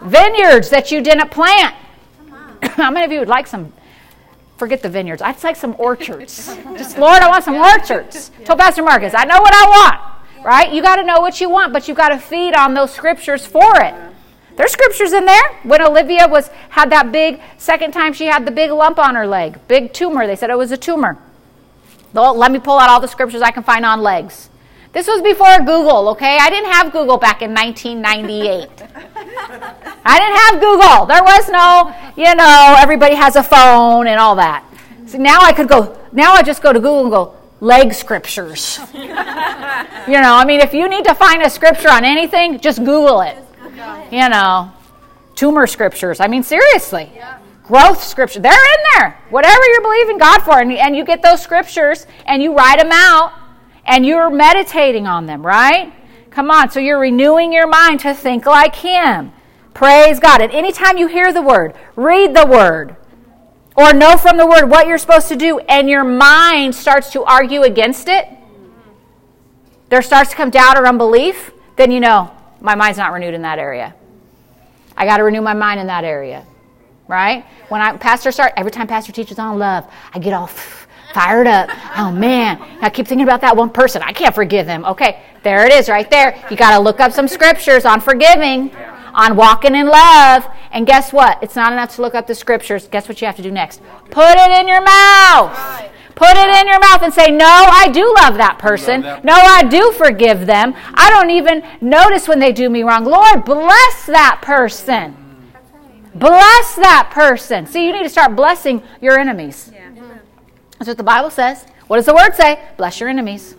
[0.02, 1.74] Vineyards that you didn't plant.
[2.62, 3.72] How many of you would like some
[4.56, 5.22] forget the vineyards.
[5.22, 6.46] I'd like some orchards.
[6.76, 8.32] Just, Lord, I want some orchards.
[8.44, 10.72] Told Pastor Marcus, I know what I want, right?
[10.72, 13.46] You got to know what you want, but you got to feed on those scriptures
[13.46, 13.94] for it.
[14.58, 15.52] There's scriptures in there.
[15.62, 19.24] When Olivia was had that big second time she had the big lump on her
[19.24, 20.26] leg, big tumor.
[20.26, 21.16] They said it was a tumor.
[22.12, 24.50] Well, let me pull out all the scriptures I can find on legs.
[24.92, 26.38] This was before Google, okay?
[26.40, 28.68] I didn't have Google back in 1998.
[30.04, 31.06] I didn't have Google.
[31.06, 34.64] There was no, you know, everybody has a phone and all that.
[35.06, 38.80] So now I could go, now I just go to Google and go, leg scriptures.
[38.92, 43.20] you know, I mean, if you need to find a scripture on anything, just Google
[43.20, 43.36] it.
[44.10, 44.72] You know,
[45.34, 46.20] tumor scriptures.
[46.20, 47.12] I mean, seriously.
[47.62, 48.40] Growth scripture.
[48.40, 49.20] They're in there.
[49.30, 50.58] Whatever you're believing God for.
[50.58, 53.32] And, and you get those scriptures and you write them out
[53.84, 55.92] and you're meditating on them, right?
[56.30, 56.70] Come on.
[56.70, 59.32] So you're renewing your mind to think like Him.
[59.74, 60.40] Praise God.
[60.40, 62.96] And anytime you hear the word, read the word,
[63.76, 67.22] or know from the word what you're supposed to do, and your mind starts to
[67.24, 68.28] argue against it,
[69.88, 73.42] there starts to come doubt or unbelief, then you know my mind's not renewed in
[73.42, 73.94] that area.
[74.96, 76.44] I got to renew my mind in that area,
[77.06, 77.44] right?
[77.68, 80.46] When I pastor start every time pastor teaches on love, I get all
[81.14, 81.70] fired up.
[81.96, 84.02] Oh man, I keep thinking about that one person.
[84.02, 84.84] I can't forgive them.
[84.84, 86.44] Okay, there it is, right there.
[86.50, 88.74] You got to look up some scriptures on forgiving
[89.14, 90.48] on walking in love.
[90.70, 91.42] And guess what?
[91.42, 92.86] It's not enough to look up the scriptures.
[92.88, 93.82] Guess what you have to do next?
[94.10, 95.90] Put it in your mouth.
[96.18, 99.00] Put it in your mouth and say, No, I do love that person.
[99.00, 100.74] No, I do forgive them.
[100.94, 103.04] I don't even notice when they do me wrong.
[103.04, 105.16] Lord, bless that person.
[106.14, 107.66] Bless that person.
[107.66, 109.70] See, you need to start blessing your enemies.
[110.78, 111.64] That's what the Bible says.
[111.86, 112.60] What does the word say?
[112.76, 113.54] Bless your enemies.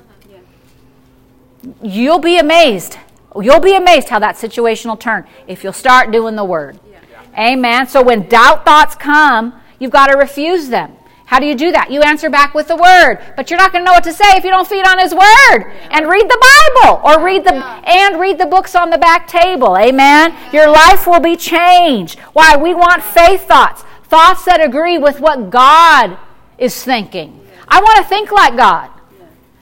[1.82, 2.98] You'll be amazed
[3.36, 6.80] You'll be amazed how that situation will turn if you'll start doing the word.
[6.90, 7.52] Yeah.
[7.52, 7.88] Amen.
[7.88, 10.94] So when doubt thoughts come, you've got to refuse them.
[11.30, 11.92] How do you do that?
[11.92, 14.26] You answer back with the word, but you're not going to know what to say
[14.36, 18.20] if you don't feed on his word and read the Bible or read the and
[18.20, 19.78] read the books on the back table.
[19.78, 20.36] Amen.
[20.52, 22.18] Your life will be changed.
[22.34, 22.58] Why?
[22.58, 26.18] We want faith thoughts, thoughts that agree with what God
[26.58, 27.46] is thinking.
[27.68, 28.90] I want to think like God.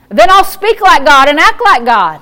[0.07, 2.21] Then I'll speak like God and act like God.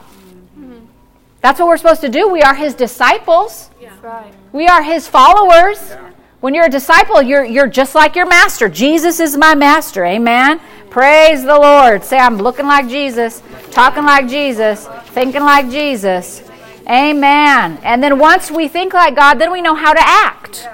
[1.41, 2.27] That's what we're supposed to do.
[2.29, 3.69] We are his disciples.
[3.79, 3.93] Yeah.
[4.01, 4.33] Right.
[4.51, 5.77] We are his followers.
[5.91, 6.09] Yeah.
[6.45, 8.69] When you're a disciple, you're, you're just like your master.
[8.69, 10.05] Jesus is my master.
[10.05, 10.61] Amen.
[10.91, 12.03] Praise the Lord.
[12.03, 16.47] Say, I'm looking like Jesus, talking like Jesus, thinking like Jesus.
[16.87, 17.79] Amen.
[17.81, 20.67] And then once we think like God, then we know how to act.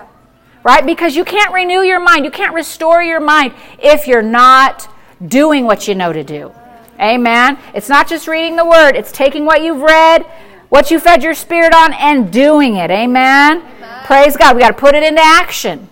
[0.61, 0.85] Right?
[0.85, 4.93] Because you can't renew your mind, you can't restore your mind if you're not
[5.25, 6.51] doing what you know to do.
[6.99, 7.57] Amen.
[7.73, 10.25] It's not just reading the word, it's taking what you've read
[10.71, 12.89] what you fed your spirit on and doing it.
[12.89, 13.61] Amen?
[13.61, 14.05] Amen.
[14.05, 14.55] Praise God.
[14.55, 15.89] We got to put it into action.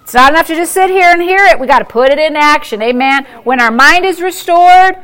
[0.00, 1.60] It's not enough to just sit here and hear it.
[1.60, 2.80] We got to put it into action.
[2.80, 3.26] Amen.
[3.44, 4.96] When our mind is restored,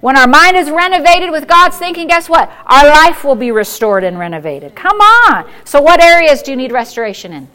[0.00, 2.50] when our mind is renovated with God's thinking, guess what?
[2.66, 4.74] Our life will be restored and renovated.
[4.74, 5.48] Come on.
[5.64, 7.48] So, what areas do you need restoration in?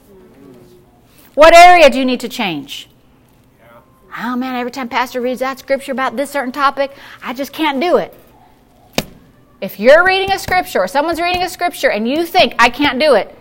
[1.34, 2.88] What area do you need to change?
[4.18, 7.82] Oh man, every time Pastor reads that scripture about this certain topic, I just can't
[7.82, 8.18] do it.
[9.64, 13.00] If you're reading a scripture or someone's reading a scripture and you think, I can't
[13.00, 13.34] do it,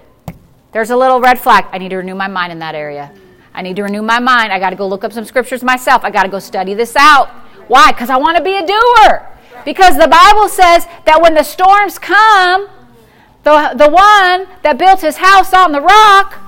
[0.71, 1.65] there's a little red flag.
[1.73, 3.11] I need to renew my mind in that area.
[3.53, 4.53] I need to renew my mind.
[4.53, 6.05] I got to go look up some scriptures myself.
[6.05, 7.29] I got to go study this out.
[7.67, 7.91] Why?
[7.91, 9.27] Because I want to be a doer.
[9.65, 12.69] Because the Bible says that when the storms come,
[13.43, 16.39] the, the one that built his house on the rock,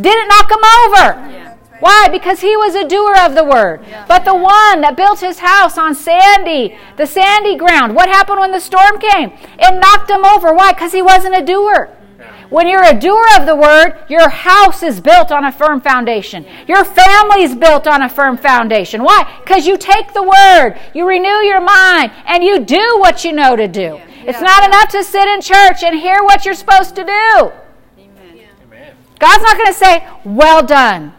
[0.00, 1.45] Didn't knock him over.
[1.76, 1.80] Yeah.
[1.80, 2.08] Why?
[2.10, 3.84] Because he was a doer of the word.
[3.86, 4.04] Yeah.
[4.06, 8.52] But the one that built his house on sandy, the sandy ground, what happened when
[8.52, 9.32] the storm came?
[9.58, 10.52] It knocked him over.
[10.52, 10.72] Why?
[10.72, 11.90] Because he wasn't a doer.
[12.48, 16.46] When you're a doer of the word, your house is built on a firm foundation.
[16.68, 19.02] Your family is built on a firm foundation.
[19.02, 19.40] Why?
[19.42, 23.56] Because you take the word, you renew your mind, and you do what you know
[23.56, 24.00] to do.
[24.26, 27.52] It's not enough to sit in church and hear what you're supposed to do.
[29.18, 31.12] God's not going to say, Well done.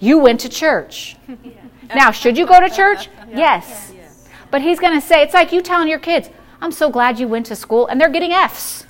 [0.00, 1.16] You went to church.
[1.94, 3.08] Now, should you go to church?
[3.34, 3.92] Yes.
[4.50, 6.30] But He's going to say, It's like you telling your kids,
[6.60, 8.86] I'm so glad you went to school, and they're getting F's.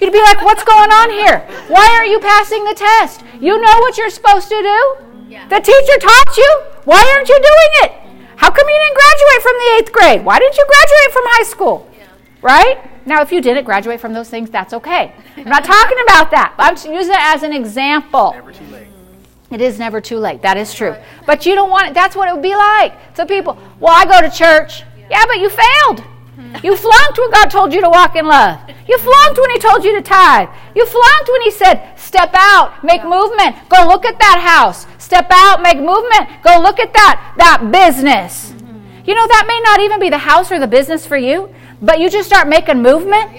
[0.00, 1.40] You'd be like, What's going on here?
[1.68, 3.22] Why aren't you passing the test?
[3.40, 5.04] You know what you're supposed to do?
[5.48, 6.62] The teacher taught you.
[6.84, 7.92] Why aren't you doing it?
[8.36, 10.24] How come you didn't graduate from the eighth grade?
[10.24, 11.90] Why didn't you graduate from high school?
[12.40, 12.78] Right?
[13.04, 15.12] Now, if you didn't graduate from those things, that's okay.
[15.36, 16.54] I'm not talking about that.
[16.58, 18.34] I'm using it as an example.
[19.50, 19.60] Never too late.
[19.60, 20.42] It is never too late.
[20.42, 20.96] That is true.
[21.26, 21.94] But you don't want it.
[21.94, 22.92] That's what it would be like.
[23.16, 24.84] So people, well, I go to church.
[25.10, 26.04] Yeah, but you failed.
[26.62, 28.60] You flunked when God told you to walk in love.
[28.88, 30.48] You flunked when He told you to tithe.
[30.74, 34.86] You flunked when He said, step out, make movement, go look at that house.
[34.98, 38.52] Step out, make movement, go look at that, that business.
[38.52, 39.08] Mm-hmm.
[39.08, 41.98] You know, that may not even be the house or the business for you, but
[42.00, 43.30] you just start making movement.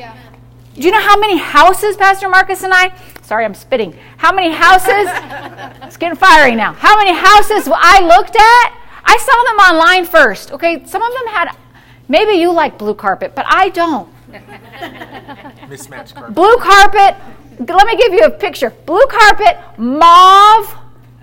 [0.75, 2.93] Do you know how many houses, Pastor Marcus and I?
[3.29, 3.95] Sorry, I'm spitting.
[4.17, 4.89] How many houses?
[5.83, 6.73] it's getting fiery now.
[6.73, 8.73] How many houses I looked at?
[9.05, 10.51] I saw them online first.
[10.51, 11.55] Okay, some of them had
[12.07, 14.09] Maybe you like blue carpet, but I don't.
[15.69, 16.33] Mismatched carpet.
[16.33, 17.17] Blue carpet.
[17.59, 18.71] Let me give you a picture.
[18.87, 20.75] Blue carpet, mauve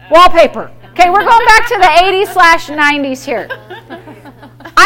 [0.08, 0.70] wallpaper.
[0.92, 3.48] Okay, we're going back to the 80s slash 90s here.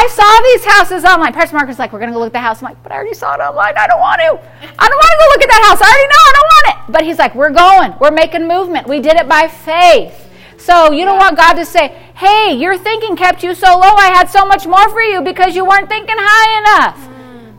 [0.01, 1.35] I saw these houses online.
[1.35, 2.63] Pastor Marcus is like, we're going to go look at the house.
[2.63, 3.77] I'm like, but I already saw it online.
[3.77, 4.33] I don't want to.
[4.79, 5.81] I don't want to go look at that house.
[5.85, 6.25] I already know.
[6.25, 6.93] I don't want it.
[6.93, 7.93] But he's like, we're going.
[8.01, 8.89] We're making movement.
[8.89, 10.31] We did it by faith.
[10.57, 14.09] So you don't want God to say, hey, your thinking kept you so low, I
[14.15, 16.97] had so much more for you because you weren't thinking high enough.
[16.97, 17.57] Mm.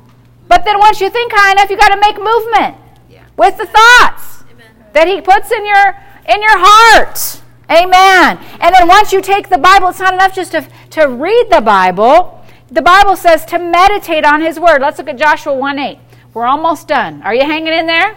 [0.47, 2.75] But then once you think high enough, you got to make movement
[3.07, 3.23] yeah.
[3.37, 4.65] with the thoughts Amen.
[4.93, 7.40] that He puts in your in your heart.
[7.71, 8.37] Amen.
[8.59, 11.61] And then once you take the Bible, it's not enough just to, to read the
[11.61, 12.43] Bible.
[12.69, 14.81] The Bible says to meditate on His Word.
[14.81, 15.99] Let's look at Joshua 1 8.
[16.33, 17.21] We're almost done.
[17.23, 18.15] Are you hanging in there?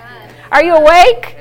[0.51, 1.37] Are you awake?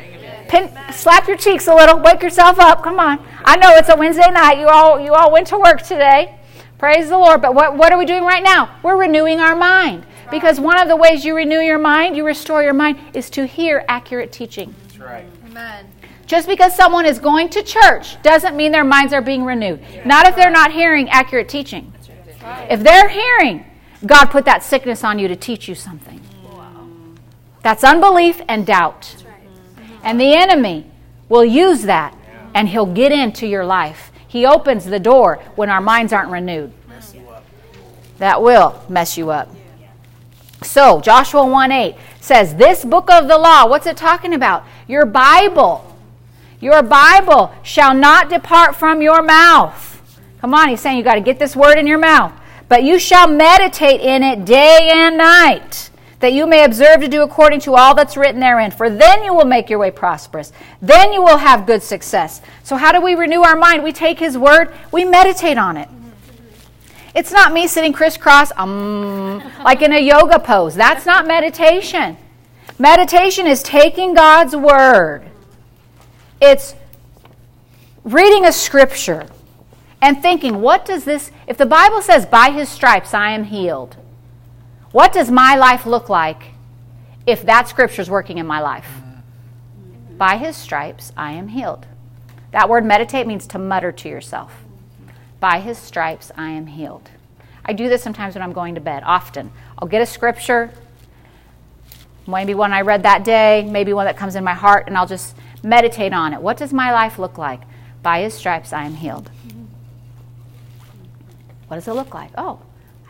[0.47, 1.99] Pin, slap your cheeks a little.
[1.99, 2.83] Wake yourself up.
[2.83, 3.23] Come on.
[3.45, 4.59] I know it's a Wednesday night.
[4.59, 6.37] You all you all went to work today.
[6.77, 7.41] Praise the Lord.
[7.41, 8.77] But what, what are we doing right now?
[8.83, 10.05] We're renewing our mind.
[10.29, 13.45] Because one of the ways you renew your mind, you restore your mind, is to
[13.45, 14.75] hear accurate teaching.
[14.83, 15.25] That's right.
[15.45, 15.92] Amen.
[16.25, 19.81] Just because someone is going to church doesn't mean their minds are being renewed.
[20.05, 21.93] Not if they're not hearing accurate teaching.
[22.69, 23.65] If they're hearing,
[24.05, 26.21] God put that sickness on you to teach you something.
[27.61, 29.23] That's unbelief and doubt.
[30.03, 30.85] And the enemy
[31.29, 32.15] will use that
[32.53, 34.11] and he'll get into your life.
[34.27, 36.73] He opens the door when our minds aren't renewed.
[38.17, 39.53] That will mess you up.
[40.61, 44.63] So, Joshua 1 8 says, This book of the law, what's it talking about?
[44.87, 45.92] Your Bible.
[46.63, 50.01] Your Bible shall not depart from your mouth.
[50.39, 52.31] Come on, he's saying you got to get this word in your mouth.
[52.69, 55.89] But you shall meditate in it day and night
[56.21, 58.71] that you may observe to do according to all that's written therein.
[58.71, 60.53] For then you will make your way prosperous.
[60.81, 62.41] Then you will have good success.
[62.63, 63.83] So, how do we renew our mind?
[63.83, 65.89] We take His word, we meditate on it.
[67.13, 70.75] It's not me sitting crisscross, um, like in a yoga pose.
[70.75, 72.15] That's not meditation.
[72.79, 75.29] Meditation is taking God's word,
[76.43, 76.75] it's
[78.03, 79.27] reading a scripture
[80.01, 83.95] and thinking, what does this, if the Bible says, by his stripes I am healed,
[84.91, 86.51] what does my life look like
[87.25, 88.87] if that scripture is working in my life?
[90.17, 91.85] By his stripes I am healed.
[92.51, 94.53] That word meditate means to mutter to yourself.
[95.39, 97.09] By his stripes I am healed.
[97.63, 99.49] I do this sometimes when I'm going to bed, often.
[99.77, 100.71] I'll get a scripture,
[102.27, 105.07] maybe one I read that day, maybe one that comes in my heart, and I'll
[105.07, 106.41] just meditate on it.
[106.41, 107.61] What does my life look like?
[108.01, 109.31] By his stripes I am healed.
[111.67, 112.31] What does it look like?
[112.37, 112.59] Oh,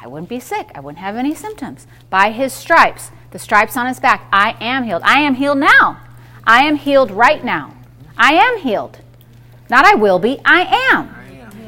[0.01, 0.69] I wouldn't be sick.
[0.75, 1.87] I wouldn't have any symptoms.
[2.09, 5.01] By his stripes, the stripes on his back, I am healed.
[5.03, 5.99] I am healed now.
[6.45, 7.73] I am healed right now.
[8.17, 8.99] I am healed.
[9.69, 11.15] Not I will be, I am.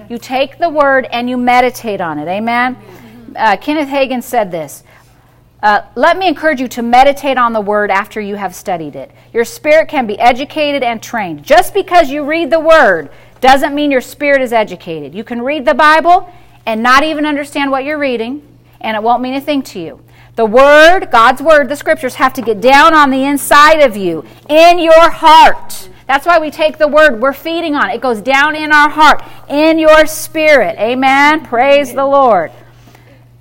[0.10, 2.28] You take the word and you meditate on it.
[2.28, 2.78] Amen?
[3.36, 4.84] Uh, Kenneth Hagin said this.
[5.66, 9.10] Uh, let me encourage you to meditate on the word after you have studied it.
[9.34, 11.42] Your spirit can be educated and trained.
[11.42, 13.10] Just because you read the word
[13.42, 15.16] doesn't mean your spirit is educated.
[15.16, 16.32] You can read the Bible
[16.68, 18.48] and not even understand what you're reading,
[18.80, 20.02] and it won't mean a thing to you.
[20.36, 24.24] The Word, God's Word, the Scriptures have to get down on the inside of you,
[24.48, 25.90] in your heart.
[26.06, 27.96] That's why we take the word, we're feeding on it.
[27.96, 30.78] It goes down in our heart, in your spirit.
[30.78, 31.44] Amen.
[31.44, 32.52] Praise the Lord.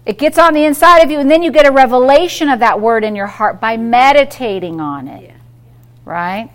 [0.07, 2.81] It gets on the inside of you, and then you get a revelation of that
[2.81, 5.33] word in your heart by meditating on it.
[6.05, 6.51] Right?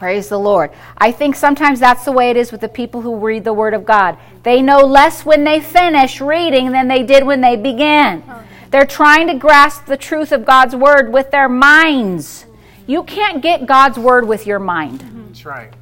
[0.00, 0.70] Praise the Lord.
[0.96, 3.74] I think sometimes that's the way it is with the people who read the Word
[3.74, 4.16] of God.
[4.42, 8.24] They know less when they finish reading than they did when they began.
[8.70, 12.46] They're trying to grasp the truth of God's Word with their minds.
[12.86, 15.00] You can't get God's Word with your mind.
[15.00, 15.26] Mm-hmm.
[15.26, 15.72] That's right.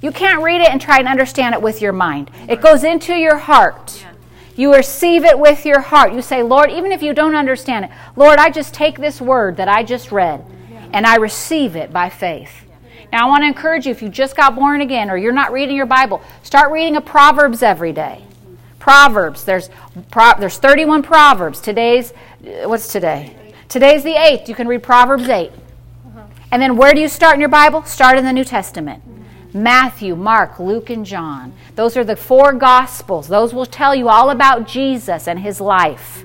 [0.00, 2.30] You can't read it and try and understand it with your mind.
[2.48, 4.04] It goes into your heart.
[4.56, 6.12] You receive it with your heart.
[6.12, 9.56] You say, Lord, even if you don't understand it, Lord, I just take this word
[9.56, 10.44] that I just read
[10.92, 12.64] and I receive it by faith.
[13.12, 15.52] Now, I want to encourage you if you just got born again or you're not
[15.52, 18.24] reading your Bible, start reading a Proverbs every day.
[18.78, 19.44] Proverbs.
[19.44, 19.70] There's,
[20.10, 21.60] pro, there's 31 Proverbs.
[21.60, 22.12] Today's,
[22.46, 23.36] uh, what's today?
[23.68, 24.48] Today's the 8th.
[24.48, 25.50] You can read Proverbs 8.
[25.50, 26.22] Uh-huh.
[26.50, 27.82] And then where do you start in your Bible?
[27.84, 29.02] Start in the New Testament.
[29.54, 31.52] Matthew, Mark, Luke, and John.
[31.76, 33.28] Those are the four Gospels.
[33.28, 36.24] Those will tell you all about Jesus and his life.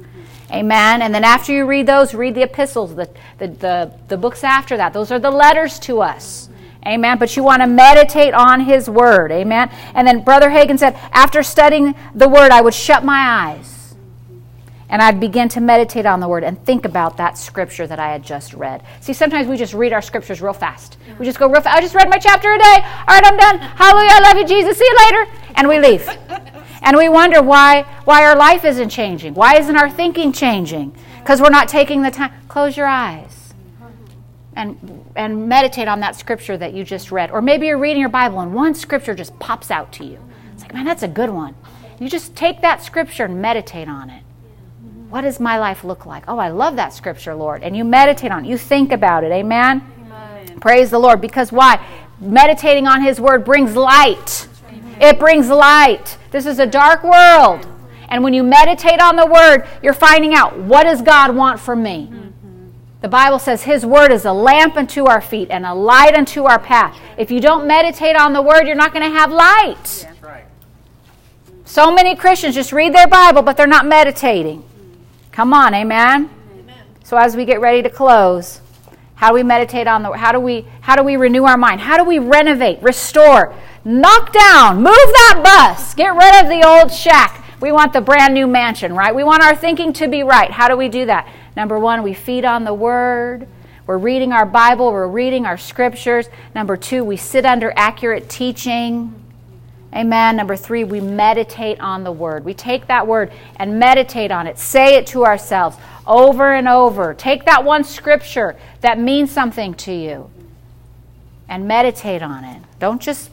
[0.52, 1.04] Amen.
[1.04, 3.08] And then after you read those, read the epistles, the,
[3.38, 4.94] the, the, the books after that.
[4.94, 6.50] Those are the letters to us.
[6.88, 7.20] Amen.
[7.20, 9.32] But you want to meditate on his word.
[9.32, 9.70] Amen.
[9.94, 13.79] And then Brother Hagin said, after studying the word, I would shut my eyes
[14.90, 18.12] and I'd begin to meditate on the word and think about that scripture that I
[18.12, 18.84] had just read.
[19.02, 20.98] See, sometimes we just read our scriptures real fast.
[21.20, 21.78] We just go real fast.
[21.78, 22.76] I just read my chapter a day.
[22.76, 23.60] All right, I'm done.
[23.60, 24.12] Hallelujah.
[24.14, 24.78] I love you, Jesus.
[24.78, 25.32] See you later.
[25.56, 26.10] And we leave.
[26.82, 29.34] And we wonder why, why our life isn't changing.
[29.34, 30.96] Why isn't our thinking changing?
[31.20, 32.32] Because we're not taking the time.
[32.48, 33.54] Close your eyes
[34.56, 37.32] and, and meditate on that scripture that you just read.
[37.32, 40.20] Or maybe you're reading your Bible and one scripture just pops out to you.
[40.54, 41.56] It's like, man, that's a good one.
[42.00, 44.24] You just take that scripture and meditate on it.
[45.10, 46.26] What does my life look like?
[46.28, 47.64] Oh, I love that scripture, Lord.
[47.64, 48.48] And you meditate on it.
[48.48, 49.32] You think about it.
[49.32, 49.82] Amen?
[50.06, 50.60] Amen.
[50.60, 51.20] Praise the Lord.
[51.20, 51.84] Because why?
[52.20, 54.48] Meditating on His Word brings light.
[54.68, 55.02] Amen.
[55.02, 56.18] It brings light.
[56.30, 57.68] This is a dark world.
[58.10, 61.82] And when you meditate on the Word, you're finding out what does God want from
[61.82, 62.08] me?
[62.12, 62.70] Mm-hmm.
[63.02, 66.44] The Bible says His Word is a lamp unto our feet and a light unto
[66.44, 66.96] our path.
[67.18, 70.08] If you don't meditate on the Word, you're not going to have light.
[70.22, 70.46] Right.
[71.66, 74.66] So many Christians just read their Bible, but they're not meditating.
[75.40, 76.30] Come on, amen?
[76.60, 76.84] amen.
[77.06, 78.60] So as we get ready to close,
[79.16, 81.80] how do we meditate on the how do we how do we renew our mind?
[81.80, 86.92] How do we renovate, restore, knock down, move that bus, get rid of the old
[86.92, 87.42] shack.
[87.62, 89.16] We want the brand new mansion, right?
[89.16, 90.52] We want our thinking to be right.
[90.52, 91.26] How do we do that?
[91.56, 93.48] Number 1, we feed on the word.
[93.88, 96.28] We're reading our Bible, we're reading our scriptures.
[96.54, 99.16] Number 2, we sit under accurate teaching.
[99.94, 100.36] Amen.
[100.36, 102.46] Number three, we meditate on the word.
[102.46, 104.60] We take that word and meditate on it.
[104.60, 107.14] Say it to ourselves over and over.
[107.14, 110.30] Take that one scripture that means something to you
[111.48, 112.62] and meditate on it.
[112.78, 113.32] Don't just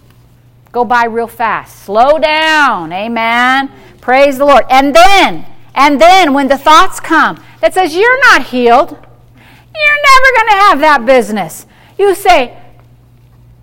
[0.73, 1.85] go by real fast.
[1.85, 2.93] Slow down.
[2.93, 3.71] Amen.
[4.01, 4.65] Praise the Lord.
[4.71, 10.37] And then, and then when the thoughts come that says you're not healed, you're never
[10.37, 11.67] going to have that business.
[11.99, 12.59] You say,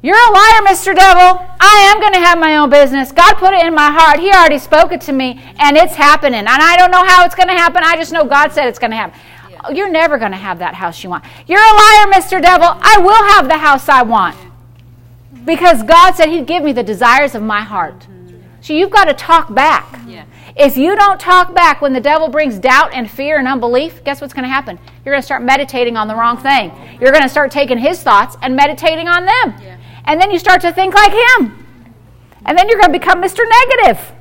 [0.04, 0.94] you're a liar, Mr.
[0.94, 1.40] Devil.
[1.62, 3.14] I am going to have my own business.
[3.14, 4.20] God put it in my heart.
[4.20, 6.40] He already spoke it to me, and it's happening.
[6.40, 7.84] And I don't know how it's going to happen.
[7.86, 9.18] I just know God said it's going to happen.
[9.50, 9.70] Yeah.
[9.70, 11.24] You're never going to have that house you want.
[11.48, 12.42] You're a liar, Mr.
[12.42, 12.68] Devil.
[12.82, 14.36] I will have the house I want.
[15.46, 18.00] Because God said He'd give me the desires of my heart.
[18.02, 18.42] Mm-hmm.
[18.60, 20.02] So you've got to talk back.
[20.06, 20.26] Yeah.
[20.58, 24.20] If you don't talk back when the devil brings doubt and fear and unbelief, guess
[24.20, 24.78] what's going to happen?
[25.04, 26.72] You're going to start meditating on the wrong thing.
[27.00, 29.56] You're going to start taking his thoughts and meditating on them.
[29.62, 29.73] Yeah.
[30.06, 31.66] And then you start to think like him.
[32.46, 33.44] And then you're going to become Mr.
[33.48, 34.12] Negative.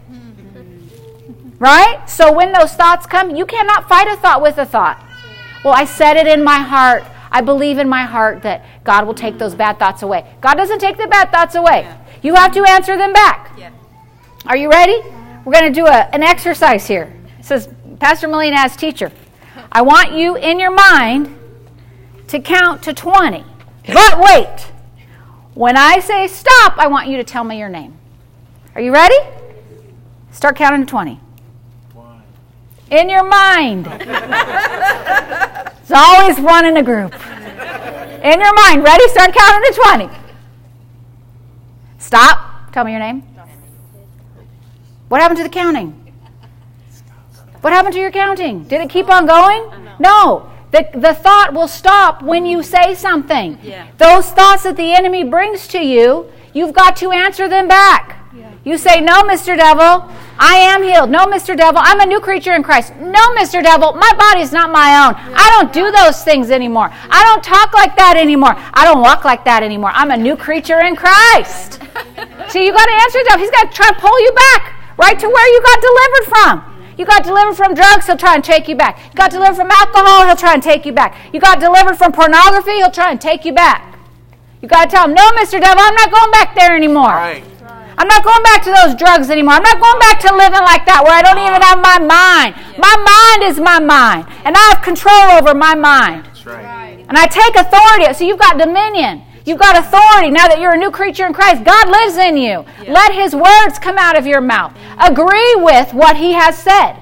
[1.58, 2.10] Right?
[2.10, 5.00] So when those thoughts come, you cannot fight a thought with a thought.
[5.64, 7.04] Well, I said it in my heart.
[7.30, 10.26] I believe in my heart that God will take those bad thoughts away.
[10.40, 11.88] God doesn't take the bad thoughts away.
[12.20, 13.52] You have to answer them back.
[14.46, 15.00] Are you ready?
[15.44, 17.14] We're going to do a, an exercise here.
[17.38, 17.68] It says,
[18.00, 19.12] Pastor Melina as teacher,
[19.70, 21.38] I want you in your mind
[22.26, 23.44] to count to 20.
[23.86, 24.71] But wait.
[25.54, 27.94] When I say stop, I want you to tell me your name.
[28.74, 29.18] Are you ready?
[30.30, 31.20] Start counting to 20.
[31.92, 32.22] One.
[32.90, 33.86] In your mind.
[33.86, 37.12] it's always one in a group.
[38.24, 38.82] In your mind.
[38.82, 39.06] Ready?
[39.08, 40.08] Start counting to 20.
[41.98, 42.72] Stop.
[42.72, 43.20] Tell me your name.
[45.08, 45.90] What happened to the counting?
[47.60, 48.64] What happened to your counting?
[48.64, 49.70] Did it keep on going?
[49.98, 50.50] No.
[50.72, 53.58] The, the thought will stop when you say something.
[53.62, 53.88] Yeah.
[53.98, 58.18] Those thoughts that the enemy brings to you, you've got to answer them back.
[58.34, 58.50] Yeah.
[58.64, 59.54] You say, No, Mr.
[59.54, 60.08] Devil,
[60.38, 61.10] I am healed.
[61.10, 61.54] No, Mr.
[61.54, 62.96] Devil, I'm a new creature in Christ.
[62.96, 63.62] No, Mr.
[63.62, 65.14] Devil, my body's not my own.
[65.36, 66.88] I don't do those things anymore.
[66.90, 68.54] I don't talk like that anymore.
[68.56, 69.90] I don't walk like that anymore.
[69.92, 71.82] I'm a new creature in Christ.
[72.48, 73.36] See, you got to answer that.
[73.38, 76.71] He's got to try to pull you back right to where you got delivered from.
[77.02, 78.96] You got delivered from drugs, he'll try and take you back.
[79.10, 81.18] You got delivered from alcohol, he'll try and take you back.
[81.34, 83.98] You got delivered from pornography, he'll try and take you back.
[84.60, 85.60] You got to tell him, no, Mr.
[85.60, 87.10] Devil, I'm not going back there anymore.
[87.10, 87.42] Right.
[87.98, 89.54] I'm not going back to those drugs anymore.
[89.54, 92.54] I'm not going back to living like that where I don't even have my mind.
[92.78, 96.26] My mind is my mind, and I have control over my mind.
[96.26, 97.04] That's right.
[97.08, 98.14] And I take authority.
[98.14, 99.26] So you've got dominion.
[99.44, 101.64] You've got authority now that you're a new creature in Christ.
[101.64, 102.64] God lives in you.
[102.86, 104.76] Let His words come out of your mouth.
[104.98, 106.96] Agree with what He has said.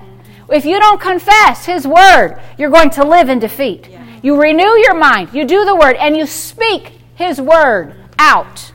[0.49, 3.89] If you don't confess His word, you're going to live in defeat.
[4.23, 8.73] You renew your mind, you do the word, and you speak His word out.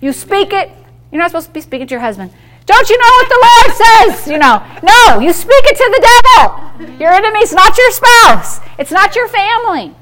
[0.00, 0.70] You speak it.
[1.10, 2.32] You're not supposed to be speaking to your husband.
[2.66, 4.28] Don't you know what the Lord says?
[4.28, 6.98] You know, no, you speak it to the devil.
[6.98, 9.94] Your enemy's not your spouse, it's not your family.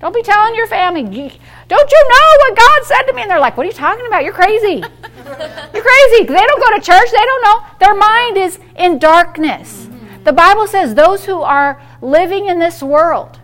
[0.00, 1.02] Don't be telling your family,
[1.70, 3.22] don't you know what God said to me?
[3.22, 4.24] And they're like, what are you talking about?
[4.24, 4.82] You're crazy.
[4.82, 6.24] You're crazy.
[6.24, 7.10] They don't go to church.
[7.10, 7.62] They don't know.
[7.78, 9.88] Their mind is in darkness.
[10.24, 13.38] The Bible says those who are living in this world,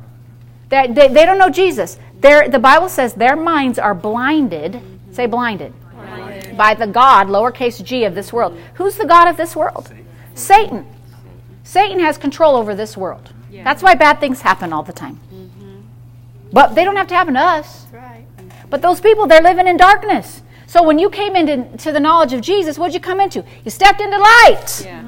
[0.70, 1.98] that they, they don't know Jesus.
[2.20, 4.82] The Bible says their minds are blinded.
[5.12, 5.72] Say blinded.
[5.94, 6.56] blinded.
[6.56, 8.58] By the God, lowercase g, of this world.
[8.74, 9.92] Who's the God of this world?
[10.34, 10.84] Satan.
[11.62, 13.32] Satan has control over this world.
[13.50, 13.64] Yeah.
[13.64, 15.20] That's why bad things happen all the time.
[15.32, 15.80] Mm-hmm.
[16.52, 17.86] But they don't have to happen to us.
[17.92, 18.05] Right.
[18.70, 20.42] But those people, they're living in darkness.
[20.66, 23.44] So when you came into the knowledge of Jesus, what did you come into?
[23.64, 24.82] You stepped into light.
[24.84, 25.02] Yeah.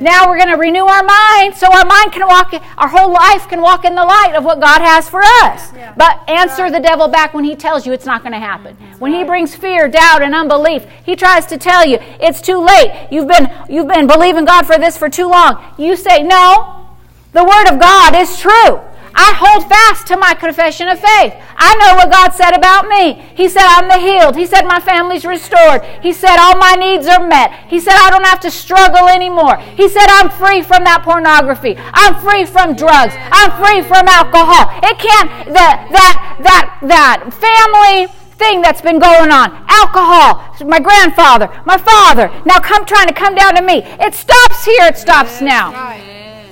[0.00, 3.48] Now we're going to renew our mind so our mind can walk, our whole life
[3.48, 5.72] can walk in the light of what God has for us.
[5.74, 5.94] Yeah.
[5.96, 6.72] But answer right.
[6.72, 8.76] the devil back when he tells you it's not going to happen.
[8.76, 8.98] Mm-hmm.
[8.98, 13.08] When he brings fear, doubt, and unbelief, he tries to tell you it's too late.
[13.10, 15.64] You've been, you've been believing God for this for too long.
[15.78, 16.86] You say, no,
[17.32, 18.80] the word of God is true.
[19.16, 21.32] I hold fast to my confession of faith.
[21.56, 23.24] I know what God said about me.
[23.34, 24.36] He said I'm the healed.
[24.36, 25.82] He said my family's restored.
[26.02, 27.50] He said all my needs are met.
[27.68, 29.56] He said I don't have to struggle anymore.
[29.56, 31.76] He said I'm free from that pornography.
[31.78, 33.14] I'm free from drugs.
[33.32, 34.68] I'm free from alcohol.
[34.84, 41.48] It can't that that that that family thing that's been going on alcohol my grandfather
[41.64, 45.40] my father now come trying to come down to me it stops here it stops
[45.40, 45.72] now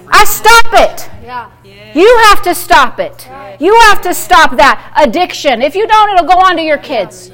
[0.08, 1.50] i stop it yeah.
[1.94, 3.28] You have to stop it.
[3.60, 5.62] You have to stop that addiction.
[5.62, 7.30] If you don't, it'll go on to your kids.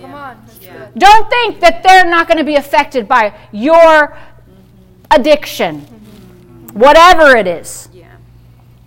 [0.96, 4.16] Don't think that they're not going to be affected by your
[5.10, 5.80] addiction,
[6.72, 7.88] whatever it is.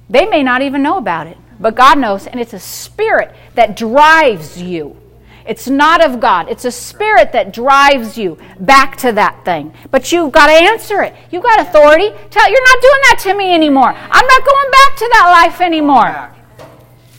[0.10, 3.76] They may not even know about it, but God knows, and it's a spirit that
[3.76, 4.98] drives you.
[5.46, 6.48] It's not of God.
[6.50, 9.74] It's a spirit that drives you back to that thing.
[9.92, 11.14] But you've got to answer it.
[11.32, 12.10] You've got authority.
[12.30, 13.94] Tell you're not doing that to me anymore.
[13.94, 16.32] I'm not going back to that life anymore.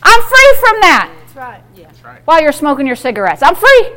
[0.03, 1.13] I'm free from that.
[1.21, 1.63] That's right.
[1.75, 1.87] Yeah.
[1.87, 2.23] That's right.
[2.25, 3.93] While you're smoking your cigarettes, I'm free.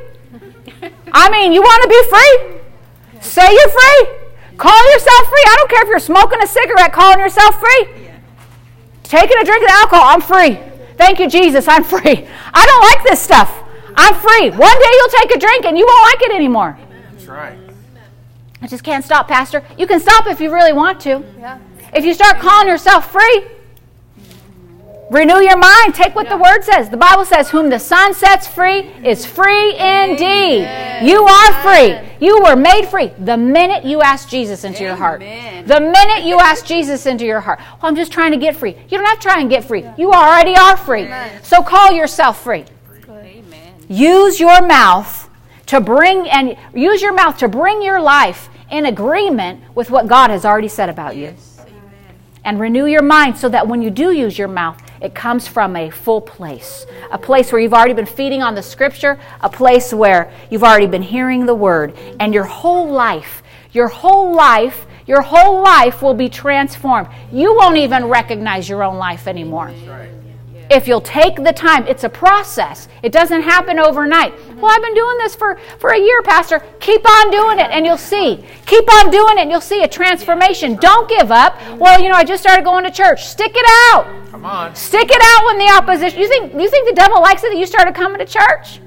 [1.13, 3.21] I mean, you want to be free?
[3.21, 4.28] Say you're free.
[4.57, 5.43] Call yourself free.
[5.47, 8.07] I don't care if you're smoking a cigarette, calling yourself free.
[9.03, 10.59] Taking a drink of alcohol, I'm free.
[10.97, 12.28] Thank you, Jesus, I'm free.
[12.53, 13.63] I don't like this stuff.
[13.98, 14.52] I'm free.
[14.52, 16.78] One day you'll take a drink and you won't like it anymore.
[17.12, 17.58] That's right.
[18.62, 19.64] I just can't stop, Pastor.
[19.78, 21.24] You can stop if you really want to.
[21.39, 21.60] Yeah.
[21.93, 23.45] If you start calling yourself free,
[25.10, 25.95] renew your mind.
[25.95, 26.38] Take what yeah.
[26.38, 26.89] the Word says.
[26.89, 30.64] The Bible says, Whom the Son sets free is free indeed.
[30.64, 31.08] Amen.
[31.08, 32.00] You are free.
[32.20, 34.88] You were made free the minute you asked Jesus into Amen.
[34.88, 35.20] your heart.
[35.68, 37.60] The minute you asked Jesus into your heart.
[37.60, 38.76] Well, I'm just trying to get free.
[38.89, 39.86] You don't have to try and get free.
[39.98, 41.06] You already are free.
[41.06, 41.43] Amen.
[41.43, 42.66] So call yourself free.
[43.88, 45.30] Use your mouth
[45.68, 50.30] to bring and use your mouth to bring your life in agreement with what God
[50.30, 51.34] has already said about you.
[52.44, 55.76] And renew your mind so that when you do use your mouth, it comes from
[55.76, 56.86] a full place.
[57.12, 60.88] A place where you've already been feeding on the scripture, a place where you've already
[60.88, 66.14] been hearing the word, and your whole life, your whole life, your whole life will
[66.14, 67.10] be transformed.
[67.32, 69.74] You won't even recognize your own life anymore.
[69.86, 70.26] Right
[70.70, 71.88] if you'll take the time.
[71.88, 72.88] It's a process.
[73.03, 74.34] It doesn't happen overnight.
[74.57, 76.59] Well, I've been doing this for, for a year, Pastor.
[76.80, 78.43] Keep on doing it and you'll see.
[78.65, 80.76] Keep on doing it and you'll see a transformation.
[80.76, 81.55] Don't give up.
[81.78, 83.26] Well, you know, I just started going to church.
[83.26, 84.05] Stick it out.
[84.32, 84.76] Come on.
[84.76, 86.20] Stick it out when the opposition.
[86.20, 88.82] You think you think the devil likes it that you started coming to church?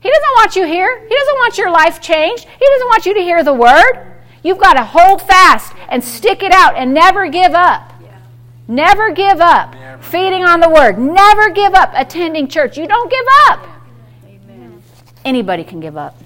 [0.00, 1.06] He doesn't want you here.
[1.06, 2.44] He doesn't want your life changed.
[2.44, 4.10] He doesn't want you to hear the word.
[4.42, 7.89] You've got to hold fast and stick it out and never give up.
[8.70, 10.00] Never give up Never.
[10.00, 10.96] feeding on the word.
[10.96, 12.78] Never give up attending church.
[12.78, 13.66] You don't give up.
[14.24, 14.80] Amen.
[15.24, 16.16] Anybody can give up.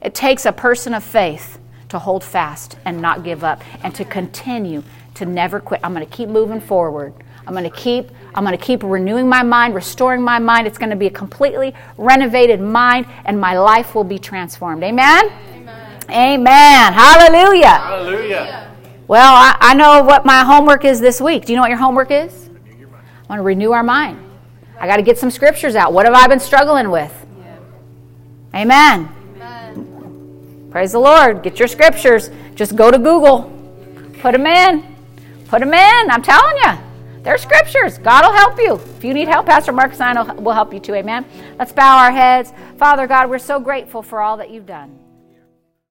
[0.00, 1.58] It takes a person of faith
[1.90, 4.82] to hold fast and not give up and to continue
[5.16, 5.80] to never quit.
[5.84, 7.12] I'm going to keep moving forward.
[7.46, 10.66] I'm going to keep I'm going to keep renewing my mind, restoring my mind.
[10.66, 14.82] It's going to be a completely renovated mind and my life will be transformed.
[14.82, 15.30] Amen.
[15.52, 16.00] Amen.
[16.08, 16.92] Amen.
[16.94, 17.68] Hallelujah.
[17.68, 18.69] Hallelujah.
[19.10, 21.44] Well, I, I know what my homework is this week.
[21.44, 22.48] Do you know what your homework is?
[22.48, 24.24] I want to renew our mind.
[24.78, 25.92] I got to get some scriptures out.
[25.92, 27.12] What have I been struggling with?
[28.54, 29.08] Amen.
[30.70, 31.42] Praise the Lord.
[31.42, 32.30] Get your scriptures.
[32.54, 33.52] Just go to Google.
[34.20, 34.96] Put them in.
[35.48, 36.08] Put them in.
[36.08, 36.78] I'm telling you.
[37.24, 37.98] They're scriptures.
[37.98, 38.74] God will help you.
[38.96, 40.94] If you need help, Pastor and I will help you too.
[40.94, 41.26] Amen.
[41.58, 42.52] Let's bow our heads.
[42.78, 45.00] Father God, we're so grateful for all that you've done.